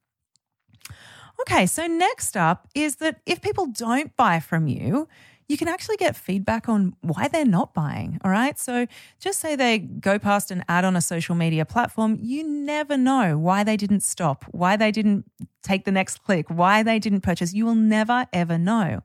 Okay, 1.42 1.66
so 1.66 1.86
next 1.86 2.36
up 2.36 2.68
is 2.74 2.96
that 2.96 3.20
if 3.26 3.40
people 3.40 3.66
don't 3.66 4.14
buy 4.16 4.40
from 4.40 4.66
you, 4.66 5.08
you 5.50 5.56
can 5.56 5.66
actually 5.66 5.96
get 5.96 6.14
feedback 6.14 6.68
on 6.68 6.94
why 7.00 7.26
they're 7.26 7.44
not 7.44 7.74
buying. 7.74 8.20
All 8.24 8.30
right. 8.30 8.56
So 8.56 8.86
just 9.18 9.40
say 9.40 9.56
they 9.56 9.78
go 9.78 10.16
past 10.16 10.52
an 10.52 10.64
ad 10.68 10.84
on 10.84 10.94
a 10.94 11.00
social 11.00 11.34
media 11.34 11.64
platform, 11.64 12.18
you 12.20 12.48
never 12.48 12.96
know 12.96 13.36
why 13.36 13.64
they 13.64 13.76
didn't 13.76 14.04
stop, 14.04 14.44
why 14.52 14.76
they 14.76 14.92
didn't 14.92 15.24
take 15.64 15.84
the 15.84 15.90
next 15.90 16.22
click, 16.22 16.46
why 16.48 16.84
they 16.84 17.00
didn't 17.00 17.22
purchase. 17.22 17.52
You 17.52 17.66
will 17.66 17.74
never, 17.74 18.28
ever 18.32 18.58
know. 18.58 19.02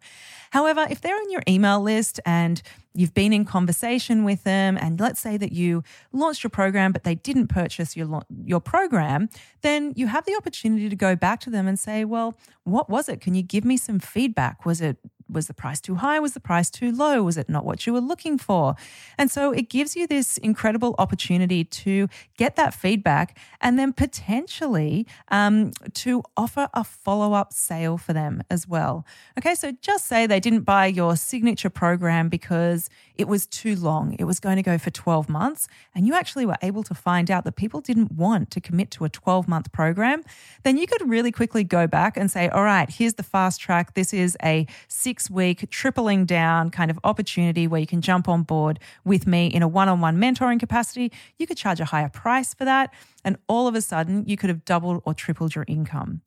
However, 0.52 0.86
if 0.88 1.02
they're 1.02 1.16
on 1.16 1.32
your 1.32 1.42
email 1.50 1.82
list 1.82 2.20
and 2.28 2.62
you've 2.94 3.16
been 3.16 3.34
in 3.34 3.44
conversation 3.44 4.24
with 4.24 4.44
them, 4.44 4.78
and 4.80 5.00
let's 5.00 5.20
say 5.20 5.38
that 5.38 5.52
you 5.52 5.84
launched 6.14 6.44
your 6.44 6.52
program, 6.52 6.92
but 6.92 7.04
they 7.04 7.16
didn't 7.16 7.48
purchase 7.48 7.98
your, 7.98 8.22
your 8.46 8.62
program, 8.62 9.30
then 9.64 9.94
you 9.96 10.06
have 10.08 10.26
the 10.26 10.36
opportunity 10.36 10.90
to 10.90 10.96
go 10.96 11.16
back 11.16 11.40
to 11.42 11.50
them 11.50 11.68
and 11.68 11.80
say, 11.80 12.06
Well, 12.06 12.38
what 12.64 12.88
was 12.88 13.10
it? 13.10 13.20
Can 13.20 13.34
you 13.34 13.42
give 13.42 13.66
me 13.66 13.78
some 13.78 14.00
feedback? 14.00 14.64
Was 14.64 14.80
it 14.80 14.98
was 15.30 15.48
the 15.48 15.54
price 15.54 15.82
too 15.82 15.96
high? 15.96 16.20
Was 16.20 16.34
the 16.34 16.40
price 16.40 16.70
too 16.70 16.92
low? 16.92 17.24
Was 17.24 17.38
it 17.38 17.50
not 17.50 17.66
what 17.66 17.86
you 17.86 17.94
were 17.94 18.02
looking 18.02 18.38
for? 18.38 18.76
And 19.18 19.32
so 19.32 19.52
it 19.52 19.70
gives 19.70 19.96
you 19.96 20.08
this 20.08 20.38
incredible 20.38 20.96
opportunity 20.98 21.64
to 21.64 22.08
get 22.38 22.56
that 22.56 22.74
feedback 22.74 23.38
and 23.62 23.80
then 23.80 23.94
potentially 23.94 25.08
um, 25.30 25.72
to 25.94 26.24
offer 26.38 26.70
a 26.74 26.84
follow 26.84 27.34
up 27.34 27.54
sale 27.54 27.98
for 27.98 28.14
them 28.14 28.44
as 28.50 28.68
well. 28.68 29.06
Okay, 29.38 29.56
so 29.56 29.72
just 29.82 30.06
say 30.06 30.28
they 30.28 30.40
didn't 30.40 30.62
buy 30.62 30.86
your 30.86 31.16
signature 31.16 31.70
program 31.70 32.30
because 32.30 32.90
it 33.16 33.28
was 33.28 33.46
too 33.46 33.76
long. 33.76 34.16
It 34.20 34.26
was 34.26 34.40
going 34.40 34.58
to 34.58 34.64
go 34.64 34.78
for 34.78 34.90
12 34.90 35.30
months, 35.30 35.68
and 35.94 36.06
you 36.06 36.14
actually 36.14 36.46
were 36.46 36.58
able 36.62 36.84
to 36.84 36.94
find 36.94 37.32
out 37.32 37.44
that 37.46 37.56
people 37.56 37.82
didn't 37.82 38.12
want 38.12 38.52
to 38.52 38.62
commit 38.62 38.92
to 38.92 39.06
a 39.06 39.10
12 39.10 39.48
month 39.48 39.72
program. 39.72 40.24
Then 40.64 40.78
you 40.78 40.88
could 40.88 41.08
really 41.10 41.32
quickly 41.32 41.64
go 41.64 41.88
back 41.88 42.18
and 42.18 42.30
say, 42.30 42.50
all 42.50 42.64
right, 42.64 42.90
here's 42.90 43.16
the 43.16 43.24
fast 43.24 43.62
track. 43.62 43.94
This 43.94 44.14
is 44.14 44.38
a 44.44 44.68
six 44.88 45.15
six 45.16 45.32
week 45.32 45.70
tripling 45.70 46.26
down 46.26 46.70
kind 46.70 46.92
of 46.92 47.00
opportunity 47.06 47.68
where 47.68 47.80
you 47.80 47.88
can 47.88 48.02
jump 48.02 48.28
on 48.28 48.44
board 48.44 48.78
with 49.06 49.26
me 49.26 49.48
in 49.48 49.62
a 49.64 49.68
one 49.68 49.88
on 49.88 50.02
one 50.02 50.18
mentoring 50.18 50.60
capacity. 50.60 51.10
You 51.40 51.48
could 51.48 51.56
charge 51.56 51.80
a 51.80 51.86
higher 51.86 52.10
price 52.10 52.54
for 52.54 52.66
that. 52.66 52.94
And 53.24 53.38
all 53.48 53.66
of 53.70 53.76
a 53.76 53.82
sudden, 53.82 54.26
you 54.28 54.36
could 54.36 54.50
have 54.50 54.66
doubled 54.66 55.02
or 55.06 55.14
tripled 55.14 55.56
your 55.56 55.64
income. 55.70 56.22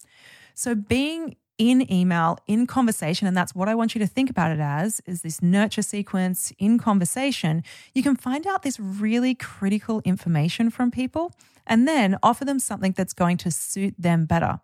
So, 0.54 0.75
being 0.75 1.37
in 1.59 1.92
email, 1.92 2.38
in 2.47 2.66
conversation, 2.66 3.26
and 3.26 3.37
that's 3.37 3.54
what 3.54 3.68
I 3.68 3.75
want 3.75 3.95
you 3.95 3.99
to 3.99 4.07
think 4.07 4.30
about 4.30 4.52
it 4.52 4.61
as 4.61 5.02
is 5.04 5.21
this 5.21 5.42
nurture 5.42 5.83
sequence 5.83 6.50
in 6.59 6.78
conversation. 6.78 7.62
You 7.92 8.02
can 8.02 8.16
find 8.16 8.47
out 8.47 8.62
this 8.62 8.80
really 8.80 9.35
critical 9.35 10.00
information 10.04 10.71
from 10.71 10.90
people 10.90 11.35
and 11.66 11.87
then 11.87 12.16
offer 12.23 12.47
them 12.47 12.59
something 12.59 12.92
that's 12.92 13.12
going 13.12 13.37
to 13.38 13.50
suit 13.50 13.95
them 13.99 14.25
better. 14.25 14.61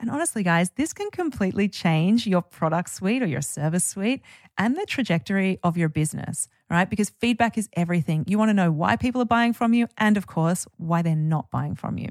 And 0.00 0.10
honestly, 0.10 0.42
guys, 0.42 0.70
this 0.76 0.92
can 0.92 1.10
completely 1.10 1.68
change 1.68 2.26
your 2.26 2.42
product 2.42 2.90
suite 2.90 3.22
or 3.22 3.26
your 3.26 3.42
service 3.42 3.84
suite 3.84 4.22
and 4.56 4.76
the 4.76 4.86
trajectory 4.86 5.58
of 5.62 5.76
your 5.76 5.88
business, 5.88 6.48
right? 6.70 6.88
Because 6.88 7.10
feedback 7.10 7.58
is 7.58 7.68
everything. 7.72 8.24
You 8.28 8.38
want 8.38 8.50
to 8.50 8.54
know 8.54 8.70
why 8.70 8.96
people 8.96 9.20
are 9.20 9.26
buying 9.26 9.52
from 9.52 9.74
you 9.74 9.88
and, 9.96 10.16
of 10.16 10.26
course, 10.26 10.66
why 10.76 11.02
they're 11.02 11.16
not 11.16 11.50
buying 11.50 11.74
from 11.74 11.98
you. 11.98 12.08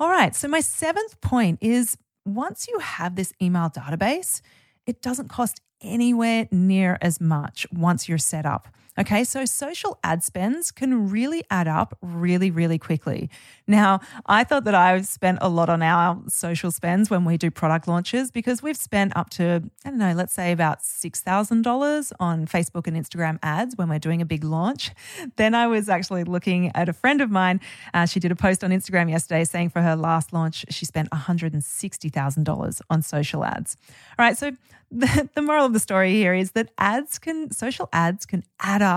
All 0.00 0.08
right. 0.08 0.34
So, 0.34 0.48
my 0.48 0.60
seventh 0.60 1.20
point 1.20 1.58
is 1.60 1.96
once 2.24 2.66
you 2.68 2.78
have 2.80 3.16
this 3.16 3.32
email 3.40 3.70
database, 3.70 4.40
it 4.86 5.00
doesn't 5.02 5.28
cost 5.28 5.60
anywhere 5.80 6.48
near 6.50 6.98
as 7.00 7.20
much 7.20 7.66
once 7.72 8.08
you're 8.08 8.18
set 8.18 8.46
up. 8.46 8.68
Okay, 8.98 9.22
so 9.22 9.44
social 9.44 9.96
ad 10.02 10.24
spends 10.24 10.72
can 10.72 11.08
really 11.08 11.44
add 11.50 11.68
up 11.68 11.96
really, 12.02 12.50
really 12.50 12.78
quickly. 12.78 13.30
Now, 13.68 14.00
I 14.26 14.42
thought 14.42 14.64
that 14.64 14.74
I've 14.74 15.06
spent 15.06 15.38
a 15.40 15.48
lot 15.48 15.68
on 15.68 15.82
our 15.82 16.20
social 16.26 16.72
spends 16.72 17.08
when 17.08 17.24
we 17.24 17.36
do 17.36 17.48
product 17.48 17.86
launches 17.86 18.32
because 18.32 18.60
we've 18.60 18.76
spent 18.76 19.16
up 19.16 19.30
to, 19.30 19.62
I 19.84 19.90
don't 19.90 19.98
know, 19.98 20.14
let's 20.14 20.32
say 20.32 20.50
about 20.50 20.80
$6,000 20.80 22.12
on 22.18 22.46
Facebook 22.46 22.88
and 22.88 22.96
Instagram 22.96 23.38
ads 23.40 23.76
when 23.76 23.88
we're 23.88 24.00
doing 24.00 24.20
a 24.20 24.26
big 24.26 24.42
launch. 24.42 24.90
Then 25.36 25.54
I 25.54 25.68
was 25.68 25.88
actually 25.88 26.24
looking 26.24 26.72
at 26.74 26.88
a 26.88 26.92
friend 26.92 27.20
of 27.20 27.30
mine. 27.30 27.60
Uh, 27.94 28.04
she 28.04 28.18
did 28.18 28.32
a 28.32 28.36
post 28.36 28.64
on 28.64 28.70
Instagram 28.70 29.08
yesterday 29.08 29.44
saying 29.44 29.70
for 29.70 29.80
her 29.80 29.94
last 29.94 30.32
launch, 30.32 30.64
she 30.70 30.84
spent 30.84 31.08
$160,000 31.10 32.80
on 32.90 33.02
social 33.02 33.44
ads. 33.44 33.76
All 34.18 34.24
right, 34.24 34.36
so 34.36 34.50
the, 34.90 35.28
the 35.34 35.42
moral 35.42 35.66
of 35.66 35.72
the 35.74 35.80
story 35.80 36.14
here 36.14 36.34
is 36.34 36.52
that 36.52 36.70
ads 36.78 37.18
can, 37.18 37.50
social 37.52 37.88
ads 37.92 38.26
can 38.26 38.42
add 38.58 38.82
up 38.82 38.87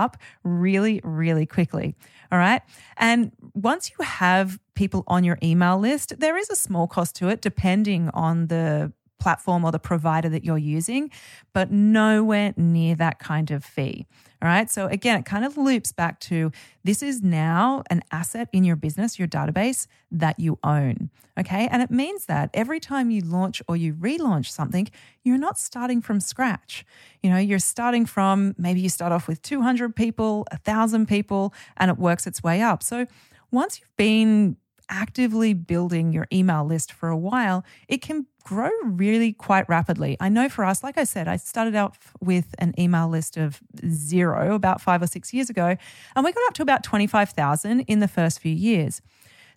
really, 0.44 1.00
really 1.04 1.46
quickly. 1.46 1.94
All 2.30 2.38
right. 2.38 2.62
And 2.96 3.32
once 3.54 3.90
you 3.90 4.04
have 4.04 4.58
people 4.74 5.04
on 5.06 5.24
your 5.24 5.38
email 5.42 5.78
list, 5.78 6.18
there 6.18 6.36
is 6.36 6.50
a 6.50 6.56
small 6.56 6.86
cost 6.86 7.16
to 7.16 7.28
it 7.28 7.40
depending 7.42 8.08
on 8.14 8.46
the 8.46 8.92
platform 9.20 9.64
or 9.64 9.70
the 9.70 9.78
provider 9.78 10.28
that 10.28 10.44
you're 10.44 10.58
using, 10.58 11.10
but 11.52 11.70
nowhere 11.70 12.52
near 12.56 12.94
that 12.96 13.18
kind 13.18 13.50
of 13.50 13.64
fee. 13.64 14.06
All 14.42 14.48
right. 14.48 14.68
So 14.68 14.88
again, 14.88 15.20
it 15.20 15.24
kind 15.24 15.44
of 15.44 15.56
loops 15.56 15.92
back 15.92 16.18
to 16.20 16.50
this 16.82 17.00
is 17.00 17.22
now 17.22 17.84
an 17.90 18.02
asset 18.10 18.48
in 18.52 18.64
your 18.64 18.74
business, 18.74 19.16
your 19.16 19.28
database 19.28 19.86
that 20.10 20.40
you 20.40 20.58
own. 20.64 21.10
Okay. 21.38 21.68
And 21.70 21.80
it 21.80 21.92
means 21.92 22.26
that 22.26 22.50
every 22.52 22.80
time 22.80 23.12
you 23.12 23.20
launch 23.20 23.62
or 23.68 23.76
you 23.76 23.94
relaunch 23.94 24.48
something, 24.50 24.88
you're 25.22 25.38
not 25.38 25.58
starting 25.58 26.02
from 26.02 26.18
scratch. 26.18 26.84
You 27.22 27.30
know, 27.30 27.38
you're 27.38 27.60
starting 27.60 28.04
from 28.04 28.56
maybe 28.58 28.80
you 28.80 28.88
start 28.88 29.12
off 29.12 29.28
with 29.28 29.40
200 29.42 29.94
people, 29.94 30.44
1,000 30.50 31.06
people, 31.06 31.54
and 31.76 31.88
it 31.88 31.96
works 31.96 32.26
its 32.26 32.42
way 32.42 32.60
up. 32.62 32.82
So 32.82 33.06
once 33.52 33.78
you've 33.78 33.96
been 33.96 34.56
actively 34.88 35.54
building 35.54 36.12
your 36.12 36.26
email 36.32 36.64
list 36.64 36.92
for 36.92 37.08
a 37.08 37.16
while, 37.16 37.64
it 37.86 38.02
can 38.02 38.26
grow 38.44 38.70
really 38.84 39.32
quite 39.32 39.68
rapidly. 39.68 40.16
I 40.20 40.28
know 40.28 40.48
for 40.48 40.64
us, 40.64 40.82
like 40.82 40.98
I 40.98 41.04
said, 41.04 41.28
I 41.28 41.36
started 41.36 41.74
out 41.74 41.96
with 42.20 42.54
an 42.58 42.74
email 42.78 43.08
list 43.08 43.36
of 43.36 43.60
zero 43.88 44.54
about 44.54 44.80
five 44.80 45.02
or 45.02 45.06
six 45.06 45.32
years 45.32 45.50
ago, 45.50 45.76
and 46.16 46.24
we 46.24 46.32
got 46.32 46.42
up 46.48 46.54
to 46.54 46.62
about 46.62 46.82
25,000 46.82 47.80
in 47.80 48.00
the 48.00 48.08
first 48.08 48.40
few 48.40 48.54
years. 48.54 49.02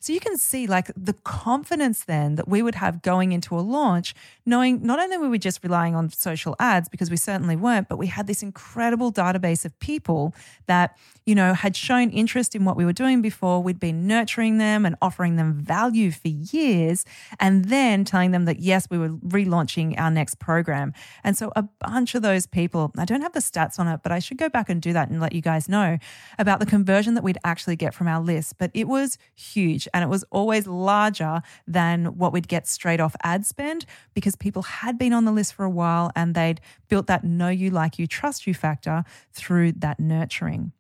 So 0.06 0.14
you 0.14 0.20
can 0.20 0.38
see 0.38 0.68
like 0.68 0.92
the 0.96 1.14
confidence 1.14 2.04
then 2.04 2.36
that 2.36 2.48
we 2.48 2.62
would 2.62 2.76
have 2.76 3.02
going 3.02 3.32
into 3.32 3.58
a 3.58 3.62
launch, 3.62 4.14
knowing 4.46 4.86
not 4.86 5.00
only 5.00 5.18
were 5.18 5.30
we 5.30 5.40
just 5.40 5.64
relying 5.64 5.96
on 5.96 6.12
social 6.12 6.56
ads, 6.60 6.88
because 6.88 7.10
we 7.10 7.18
certainly 7.18 7.56
weren't, 7.56 7.90
but 7.90 7.98
we 7.98 8.06
had 8.06 8.28
this 8.28 8.44
incredible 8.44 9.12
database 9.12 9.66
of 9.66 9.80
people 9.80 10.36
that, 10.68 10.96
you 11.26 11.34
know, 11.34 11.56
had 11.56 11.76
shown 11.76 12.12
interest 12.12 12.54
in 12.54 12.66
what 12.66 12.78
we 12.78 12.86
were 12.86 12.94
doing 12.94 13.24
before. 13.24 13.64
We'd 13.64 13.80
been 13.80 14.06
nurturing 14.06 14.60
them 14.60 14.86
and 14.86 14.96
offering 15.02 15.38
them 15.38 15.56
value 15.56 16.12
for 16.12 16.28
years, 16.28 17.04
and 17.40 17.66
then 17.66 18.06
telling 18.06 18.30
them 18.30 18.46
that, 18.46 18.60
yes, 18.60 18.88
we 18.92 19.00
were 19.00 19.10
relaunching 19.10 20.00
our 20.00 20.12
next 20.12 20.38
program. 20.38 20.94
And 21.24 21.36
so 21.36 21.52
a 21.56 21.64
bunch 21.64 22.14
of 22.14 22.22
those 22.22 22.46
people, 22.46 22.92
I 22.96 23.06
don't 23.06 23.22
have 23.22 23.34
the 23.34 23.40
stats 23.40 23.80
on 23.80 23.88
it, 23.88 24.02
but 24.04 24.12
I 24.12 24.20
should 24.20 24.38
go 24.38 24.50
back 24.50 24.70
and 24.70 24.80
do 24.80 24.94
that 24.94 25.10
and 25.10 25.20
let 25.20 25.34
you 25.34 25.42
guys 25.42 25.68
know 25.68 25.98
about 26.38 26.60
the 26.60 26.68
conversion 26.68 27.16
that 27.16 27.24
we'd 27.24 27.40
actually 27.44 27.76
get 27.76 27.96
from 27.96 28.08
our 28.08 28.22
list. 28.22 28.60
But 28.60 28.70
it 28.76 28.88
was 28.88 29.18
huge 29.34 29.88
and 29.96 30.04
it 30.04 30.10
was 30.10 30.26
always 30.30 30.68
larger 30.68 31.42
than 31.66 32.18
what 32.18 32.34
we'd 32.34 32.50
get 32.50 32.68
straight 32.68 33.00
off 33.00 33.16
ad 33.24 33.46
spend 33.46 33.86
because 34.14 34.36
people 34.36 34.62
had 34.62 34.98
been 34.98 35.14
on 35.14 35.24
the 35.24 35.32
list 35.32 35.54
for 35.54 35.64
a 35.64 35.70
while 35.70 36.12
and 36.18 36.36
they'd 36.36 36.60
built 36.90 37.08
that 37.08 37.24
know 37.24 37.48
you, 37.48 37.70
like 37.70 37.98
you, 37.98 38.06
trust 38.06 38.46
you 38.46 38.54
factor 38.54 39.06
through 39.32 39.72
that 39.72 39.98
nurturing. 39.98 40.74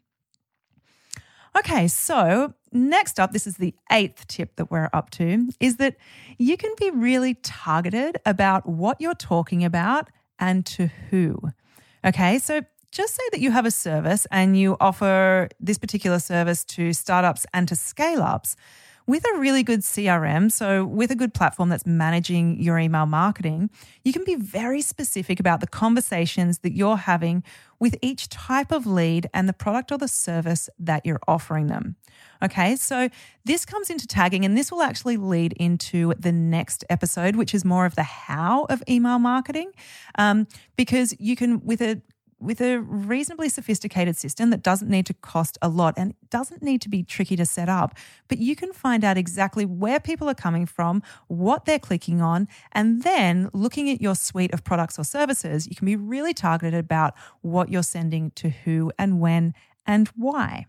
Okay, 1.57 1.87
so 1.87 2.53
next 2.73 3.17
up, 3.17 3.31
this 3.31 3.47
is 3.47 3.55
the 3.55 3.73
eighth 3.89 4.27
tip 4.27 4.57
that 4.57 4.69
we're 4.69 4.89
up 4.91 5.09
to, 5.11 5.47
is 5.61 5.77
that 5.77 5.95
you 6.37 6.57
can 6.57 6.71
be 6.77 6.91
really 6.91 7.35
targeted 7.35 8.17
about 8.25 8.67
what 8.67 8.99
you're 8.99 9.15
talking 9.15 9.63
about 9.63 10.09
and 10.37 10.65
to 10.65 10.87
who. 11.09 11.39
Okay, 12.03 12.37
so 12.37 12.61
just 12.91 13.15
say 13.15 13.23
that 13.31 13.39
you 13.39 13.51
have 13.51 13.65
a 13.65 13.71
service 13.71 14.27
and 14.29 14.59
you 14.59 14.75
offer 14.81 15.47
this 15.61 15.77
particular 15.77 16.19
service 16.19 16.65
to 16.65 16.91
startups 16.91 17.45
and 17.53 17.65
to 17.69 17.77
scale 17.77 18.21
ups 18.21 18.57
with 19.07 19.23
a 19.25 19.37
really 19.37 19.61
good 19.61 19.81
CRM, 19.81 20.51
so 20.51 20.83
with 20.83 21.11
a 21.11 21.15
good 21.15 21.33
platform 21.33 21.69
that's 21.69 21.85
managing 21.85 22.59
your 22.61 22.79
email 22.79 23.05
marketing, 23.05 23.69
you 24.03 24.11
can 24.11 24.23
be 24.23 24.35
very 24.35 24.81
specific 24.81 25.39
about 25.39 25.59
the 25.59 25.67
conversations 25.67 26.59
that 26.59 26.73
you're 26.73 26.97
having 26.97 27.43
with 27.79 27.95
each 28.01 28.29
type 28.29 28.71
of 28.71 28.87
lead 28.87 29.29
and 29.33 29.47
the 29.47 29.53
product 29.53 29.91
or 29.91 29.97
the 29.97 30.07
service 30.07 30.69
that 30.79 31.05
you're 31.05 31.19
offering 31.27 31.67
them. 31.67 31.95
Okay, 32.41 32.75
so 32.75 33.09
this 33.43 33.65
comes 33.65 33.89
into 33.89 34.07
tagging, 34.07 34.43
and 34.43 34.57
this 34.57 34.71
will 34.71 34.81
actually 34.81 35.17
lead 35.17 35.53
into 35.53 36.13
the 36.17 36.31
next 36.31 36.83
episode, 36.89 37.35
which 37.35 37.53
is 37.53 37.63
more 37.63 37.85
of 37.85 37.95
the 37.95 38.03
how 38.03 38.65
of 38.65 38.81
email 38.89 39.19
marketing. 39.19 39.71
Um, 40.17 40.47
because 40.75 41.15
you 41.19 41.35
can, 41.35 41.63
with 41.63 41.81
a 41.81 42.01
with 42.45 42.61
a 42.61 42.79
reasonably 42.79 43.49
sophisticated 43.49 44.15
system 44.15 44.49
that 44.51 44.61
doesn't 44.61 44.89
need 44.89 45.05
to 45.07 45.13
cost 45.13 45.57
a 45.61 45.67
lot 45.67 45.93
and 45.97 46.13
doesn't 46.29 46.61
need 46.61 46.81
to 46.81 46.89
be 46.89 47.03
tricky 47.03 47.35
to 47.35 47.45
set 47.45 47.67
up, 47.67 47.95
but 48.27 48.37
you 48.37 48.55
can 48.55 48.71
find 48.71 49.03
out 49.03 49.17
exactly 49.17 49.65
where 49.65 49.99
people 49.99 50.29
are 50.29 50.35
coming 50.35 50.65
from, 50.65 51.01
what 51.27 51.65
they're 51.65 51.79
clicking 51.79 52.21
on, 52.21 52.47
and 52.71 53.03
then 53.03 53.49
looking 53.53 53.89
at 53.89 54.01
your 54.01 54.15
suite 54.15 54.53
of 54.53 54.63
products 54.63 54.99
or 54.99 55.03
services, 55.03 55.67
you 55.67 55.75
can 55.75 55.85
be 55.85 55.95
really 55.95 56.33
targeted 56.33 56.79
about 56.79 57.13
what 57.41 57.69
you're 57.69 57.83
sending 57.83 58.31
to 58.31 58.49
who 58.49 58.91
and 58.97 59.19
when 59.19 59.53
and 59.85 60.07
why. 60.09 60.65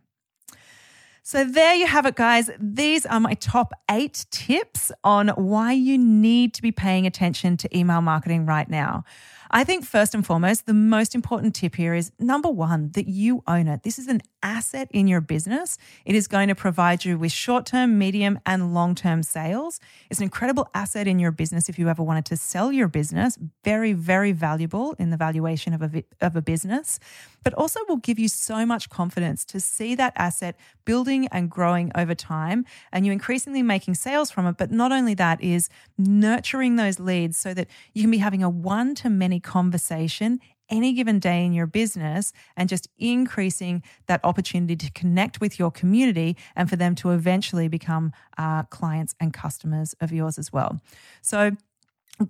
So, 1.28 1.42
there 1.42 1.75
you 1.75 1.88
have 1.88 2.06
it, 2.06 2.14
guys. 2.14 2.52
These 2.56 3.04
are 3.04 3.18
my 3.18 3.35
top 3.35 3.73
eight 3.90 4.26
tips 4.30 4.92
on 5.02 5.26
why 5.30 5.73
you 5.73 5.99
need 5.99 6.54
to 6.54 6.62
be 6.62 6.71
paying 6.71 7.04
attention 7.04 7.56
to 7.56 7.76
email 7.76 8.00
marketing 8.00 8.47
right 8.47 8.71
now. 8.71 9.02
I 9.50 9.65
think 9.65 9.85
first 9.85 10.15
and 10.15 10.26
foremost, 10.26 10.67
the 10.67 10.75
most 10.75 11.15
important 11.15 11.55
tip 11.55 11.76
here 11.76 11.95
is 11.95 12.12
number 12.19 12.49
one, 12.49 12.91
that 12.93 13.07
you 13.09 13.43
own 13.47 13.69
it. 13.69 13.83
This 13.83 13.99
is 13.99 14.09
an 14.09 14.23
asset 14.43 14.88
in 14.93 15.09
your 15.09 15.21
business. 15.21 15.79
It 16.05 16.15
is 16.15 16.29
going 16.29 16.49
to 16.49 16.55
provide 16.55 17.05
you 17.05 17.19
with 17.19 17.33
short 17.33 17.67
term, 17.67 17.99
medium, 17.99 18.38
and 18.45 18.75
long 18.75 18.95
term 18.95 19.23
sales. 19.23 19.81
It's 20.11 20.21
an 20.21 20.25
incredible 20.25 20.69
asset 20.75 21.07
in 21.07 21.19
your 21.19 21.33
business 21.33 21.69
if 21.69 21.79
you 21.79 21.88
ever 21.88 22.03
wanted 22.03 22.25
to 22.26 22.37
sell 22.37 22.73
your 22.73 22.88
business. 22.88 23.38
Very, 23.65 23.93
very 23.93 24.33
valuable 24.33 24.95
in 24.99 25.11
the 25.11 25.17
valuation 25.17 25.73
of 25.73 25.83
a, 25.83 26.05
of 26.21 26.37
a 26.37 26.43
business, 26.43 26.99
but 27.45 27.55
also 27.55 27.81
will 27.88 27.97
give 27.97 28.19
you 28.19 28.29
so 28.29 28.67
much 28.67 28.91
confidence 28.91 29.45
to 29.47 29.61
see 29.61 29.95
that 29.95 30.12
asset 30.17 30.57
building 30.85 31.29
and 31.29 31.50
growing 31.50 31.91
over 31.95 32.15
time 32.15 32.65
and 32.93 33.07
you 33.07 33.12
increasingly 33.12 33.62
making 33.62 33.95
sales 33.95 34.31
from 34.31 34.47
it. 34.47 34.57
But 34.57 34.71
not 34.71 34.93
only 34.93 35.15
that, 35.15 35.43
is 35.43 35.69
nurturing 35.99 36.76
those 36.76 36.99
leads 36.99 37.37
so 37.37 37.55
that 37.55 37.69
you 37.95 38.03
can 38.03 38.11
be 38.11 38.19
having 38.19 38.43
a 38.43 38.50
one 38.50 38.95
to 38.97 39.11
many 39.11 39.36
conversation 39.40 40.40
any 40.69 40.93
given 40.93 41.19
day 41.19 41.45
in 41.45 41.52
your 41.52 41.66
business 41.66 42.33
and 42.57 42.69
just 42.69 42.88
increasing 42.99 43.83
that 44.07 44.21
opportunity 44.25 44.76
to 44.76 44.90
connect 44.93 45.40
with 45.40 45.59
your 45.59 45.71
community 45.71 46.37
and 46.55 46.69
for 46.69 46.76
them 46.76 46.95
to 46.97 47.11
eventually 47.11 47.69
become 47.69 48.12
uh, 48.38 48.62
clients 48.64 49.14
and 49.21 49.33
customers 49.33 49.95
of 50.00 50.12
yours 50.12 50.38
as 50.38 50.52
well. 50.52 50.81
So, 51.23 51.52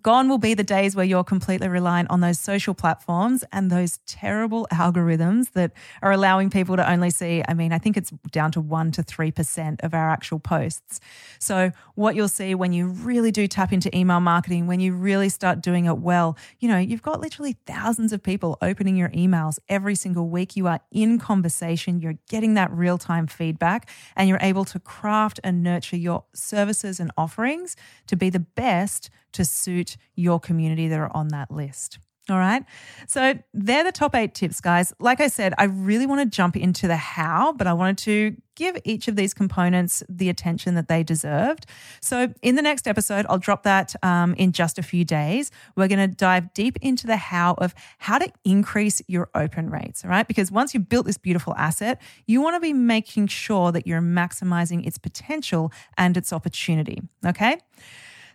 Gone 0.03 0.29
will 0.29 0.39
be 0.39 0.55
the 0.55 0.65
days 0.65 0.97
where 0.97 1.05
you're 1.05 1.23
completely 1.23 1.69
reliant 1.69 2.11
on 2.11 2.21
those 2.21 2.41
social 2.41 2.75
platforms 2.75 3.45
and 3.53 3.71
those 3.71 3.99
terrible 4.05 4.67
algorithms 4.73 5.53
that 5.53 5.71
are 6.03 6.11
allowing 6.11 6.51
people 6.51 6.75
to 6.75 6.91
only 6.91 7.11
see, 7.11 7.45
I 7.47 7.55
mean, 7.55 7.73
I 7.73 7.79
think 7.79 7.97
it's 7.97 8.11
down 8.33 8.51
to 8.53 8.63
1% 8.63 8.93
to 8.95 9.05
3% 9.05 9.85
of 9.85 9.95
our 9.95 10.11
actual 10.11 10.41
posts. 10.41 10.99
So, 11.39 11.71
what 11.95 12.17
you'll 12.17 12.27
see 12.27 12.53
when 12.57 12.73
you 12.73 12.89
really 12.89 13.31
do 13.31 13.47
tap 13.47 13.73
into 13.73 13.97
email 13.97 14.19
marketing, 14.19 14.67
when 14.67 14.81
you 14.81 14.93
really 14.93 15.29
start 15.29 15.61
doing 15.61 15.85
it 15.85 15.99
well, 15.99 16.37
you 16.59 16.69
know, 16.69 16.79
you've 16.79 17.03
got 17.03 17.21
literally 17.21 17.57
thousands 17.65 18.13
of 18.13 18.25
people 18.25 18.59
opening 18.61 18.97
your 18.97 19.11
emails 19.11 19.61
every 19.69 19.95
single 19.95 20.29
week. 20.29 20.57
You 20.57 20.67
are 20.67 20.81
in 20.91 21.21
conversation, 21.21 22.01
you're 22.01 22.19
getting 22.29 22.55
that 22.55 22.73
real 22.73 22.99
time 22.99 23.29
feedback, 23.29 23.89
and 24.17 24.29
you're 24.29 24.41
able 24.43 24.65
to 24.65 24.81
craft 24.81 25.39
and 25.45 25.63
nurture 25.63 25.97
your 25.97 26.25
services 26.35 26.99
and 26.99 27.13
offerings 27.17 27.77
to 28.09 28.17
be 28.17 28.31
the 28.31 28.41
best 28.41 29.11
to 29.37 29.45
suit 29.45 29.97
your 30.15 30.41
community 30.41 30.89
that 30.89 30.99
are 30.99 31.15
on 31.17 31.29
that 31.29 31.51
list. 31.51 31.99
All 32.29 32.39
right. 32.39 32.65
So 33.07 33.39
they're 33.55 33.85
the 33.85 33.93
top 33.93 34.17
eight 34.17 34.35
tips, 34.35 34.61
guys. 34.61 34.93
Like 34.99 35.21
I 35.21 35.29
said, 35.29 35.55
I 35.59 35.65
really 35.65 36.07
want 36.07 36.21
to 36.23 36.37
jump 36.37 36.57
into 36.57 36.89
the 36.89 36.97
how, 36.97 37.53
but 37.53 37.69
I 37.69 37.73
wanted 37.73 37.99
to 37.99 38.37
give 38.57 38.77
each 38.85 39.07
of 39.07 39.15
these 39.15 39.33
components 39.33 40.03
the 40.09 40.29
attention 40.29 40.75
that 40.75 40.89
they 40.89 41.05
deserved. 41.05 41.67
So 42.01 42.35
in 42.43 42.57
the 42.57 42.63
next 42.63 42.89
episode, 42.89 43.27
I'll 43.29 43.39
drop 43.39 43.63
that 43.63 43.95
um, 44.03 44.35
in 44.35 44.51
just 44.51 44.77
a 44.77 44.83
few 44.83 45.05
days. 45.05 45.53
We're 45.77 45.87
going 45.87 46.11
to 46.11 46.17
dive 46.17 46.53
deep 46.53 46.79
into 46.83 47.07
the 47.07 47.17
how 47.17 47.55
of 47.59 47.75
how 47.99 48.19
to 48.19 48.29
increase 48.45 49.01
your 49.07 49.29
open 49.37 49.71
rates. 49.71 50.05
All 50.05 50.11
right. 50.11 50.27
Because 50.27 50.51
once 50.51 50.75
you've 50.75 50.89
built 50.89 51.07
this 51.07 51.19
beautiful 51.19 51.55
asset, 51.55 52.03
you 52.27 52.41
want 52.41 52.57
to 52.57 52.61
be 52.61 52.73
making 52.73 53.29
sure 53.29 53.71
that 53.71 53.87
you're 53.87 54.01
maximizing 54.01 54.85
its 54.85 54.99
potential 54.99 55.71
and 55.97 56.17
its 56.17 56.33
opportunity. 56.33 57.03
Okay. 57.25 57.59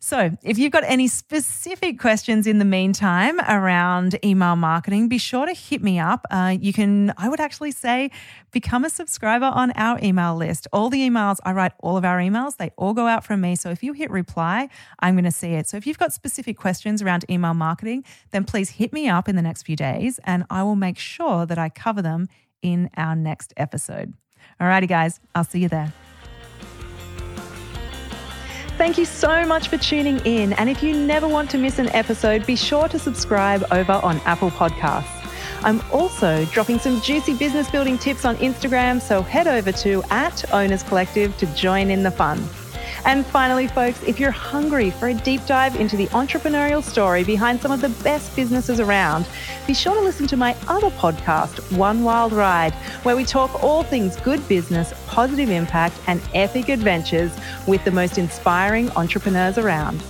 So, 0.03 0.35
if 0.41 0.57
you've 0.57 0.71
got 0.71 0.83
any 0.85 1.07
specific 1.07 1.99
questions 1.99 2.47
in 2.47 2.57
the 2.57 2.65
meantime 2.65 3.39
around 3.41 4.17
email 4.25 4.55
marketing, 4.55 5.09
be 5.09 5.19
sure 5.19 5.45
to 5.45 5.53
hit 5.53 5.83
me 5.83 5.99
up. 5.99 6.25
Uh, 6.31 6.57
you 6.59 6.73
can, 6.73 7.13
I 7.19 7.29
would 7.29 7.39
actually 7.39 7.69
say, 7.69 8.09
become 8.49 8.83
a 8.83 8.89
subscriber 8.89 9.45
on 9.45 9.69
our 9.73 9.99
email 10.01 10.35
list. 10.35 10.67
All 10.73 10.89
the 10.89 11.07
emails, 11.07 11.37
I 11.45 11.51
write 11.51 11.73
all 11.81 11.97
of 11.97 12.03
our 12.03 12.17
emails, 12.17 12.57
they 12.57 12.71
all 12.77 12.95
go 12.95 13.05
out 13.05 13.23
from 13.23 13.41
me. 13.41 13.55
So, 13.55 13.69
if 13.69 13.83
you 13.83 13.93
hit 13.93 14.09
reply, 14.09 14.69
I'm 15.01 15.13
going 15.13 15.23
to 15.25 15.31
see 15.31 15.51
it. 15.51 15.69
So, 15.69 15.77
if 15.77 15.85
you've 15.85 15.99
got 15.99 16.13
specific 16.13 16.57
questions 16.57 17.03
around 17.03 17.23
email 17.29 17.53
marketing, 17.53 18.03
then 18.31 18.43
please 18.43 18.71
hit 18.71 18.91
me 18.91 19.07
up 19.07 19.29
in 19.29 19.35
the 19.35 19.43
next 19.43 19.63
few 19.63 19.75
days 19.75 20.19
and 20.23 20.45
I 20.49 20.63
will 20.63 20.75
make 20.75 20.97
sure 20.97 21.45
that 21.45 21.59
I 21.59 21.69
cover 21.69 22.01
them 22.01 22.27
in 22.63 22.89
our 22.97 23.15
next 23.15 23.53
episode. 23.55 24.15
Alrighty, 24.59 24.87
guys, 24.87 25.19
I'll 25.35 25.43
see 25.43 25.59
you 25.59 25.69
there. 25.69 25.93
Thank 28.81 28.97
you 28.97 29.05
so 29.05 29.45
much 29.45 29.67
for 29.67 29.77
tuning 29.77 30.17
in. 30.25 30.53
And 30.53 30.67
if 30.67 30.81
you 30.81 30.97
never 30.97 31.27
want 31.27 31.51
to 31.51 31.59
miss 31.59 31.77
an 31.77 31.89
episode, 31.89 32.47
be 32.47 32.55
sure 32.55 32.87
to 32.87 32.97
subscribe 32.97 33.63
over 33.69 33.91
on 33.91 34.17
Apple 34.21 34.49
Podcasts. 34.49 35.23
I'm 35.61 35.81
also 35.91 36.45
dropping 36.45 36.79
some 36.79 36.99
juicy 37.01 37.35
business 37.35 37.69
building 37.69 37.99
tips 37.99 38.25
on 38.25 38.37
Instagram, 38.37 38.99
so 38.99 39.21
head 39.21 39.45
over 39.45 39.71
to 39.71 40.01
at 40.09 40.51
Owners 40.51 40.81
Collective 40.81 41.37
to 41.37 41.45
join 41.53 41.91
in 41.91 42.01
the 42.01 42.09
fun. 42.09 42.43
And 43.03 43.25
finally, 43.25 43.67
folks, 43.67 44.03
if 44.03 44.19
you're 44.19 44.31
hungry 44.31 44.91
for 44.91 45.07
a 45.07 45.13
deep 45.13 45.45
dive 45.47 45.79
into 45.79 45.97
the 45.97 46.05
entrepreneurial 46.07 46.83
story 46.83 47.23
behind 47.23 47.59
some 47.59 47.71
of 47.71 47.81
the 47.81 47.89
best 48.03 48.35
businesses 48.35 48.79
around, 48.79 49.27
be 49.65 49.73
sure 49.73 49.95
to 49.95 50.01
listen 50.01 50.27
to 50.27 50.37
my 50.37 50.55
other 50.67 50.91
podcast, 50.91 51.75
One 51.75 52.03
Wild 52.03 52.31
Ride, 52.31 52.73
where 53.03 53.15
we 53.15 53.25
talk 53.25 53.63
all 53.63 53.83
things 53.83 54.15
good 54.17 54.47
business, 54.47 54.93
positive 55.07 55.49
impact, 55.49 55.95
and 56.07 56.21
epic 56.35 56.69
adventures 56.69 57.31
with 57.67 57.83
the 57.85 57.91
most 57.91 58.19
inspiring 58.19 58.89
entrepreneurs 58.91 59.57
around. 59.57 60.03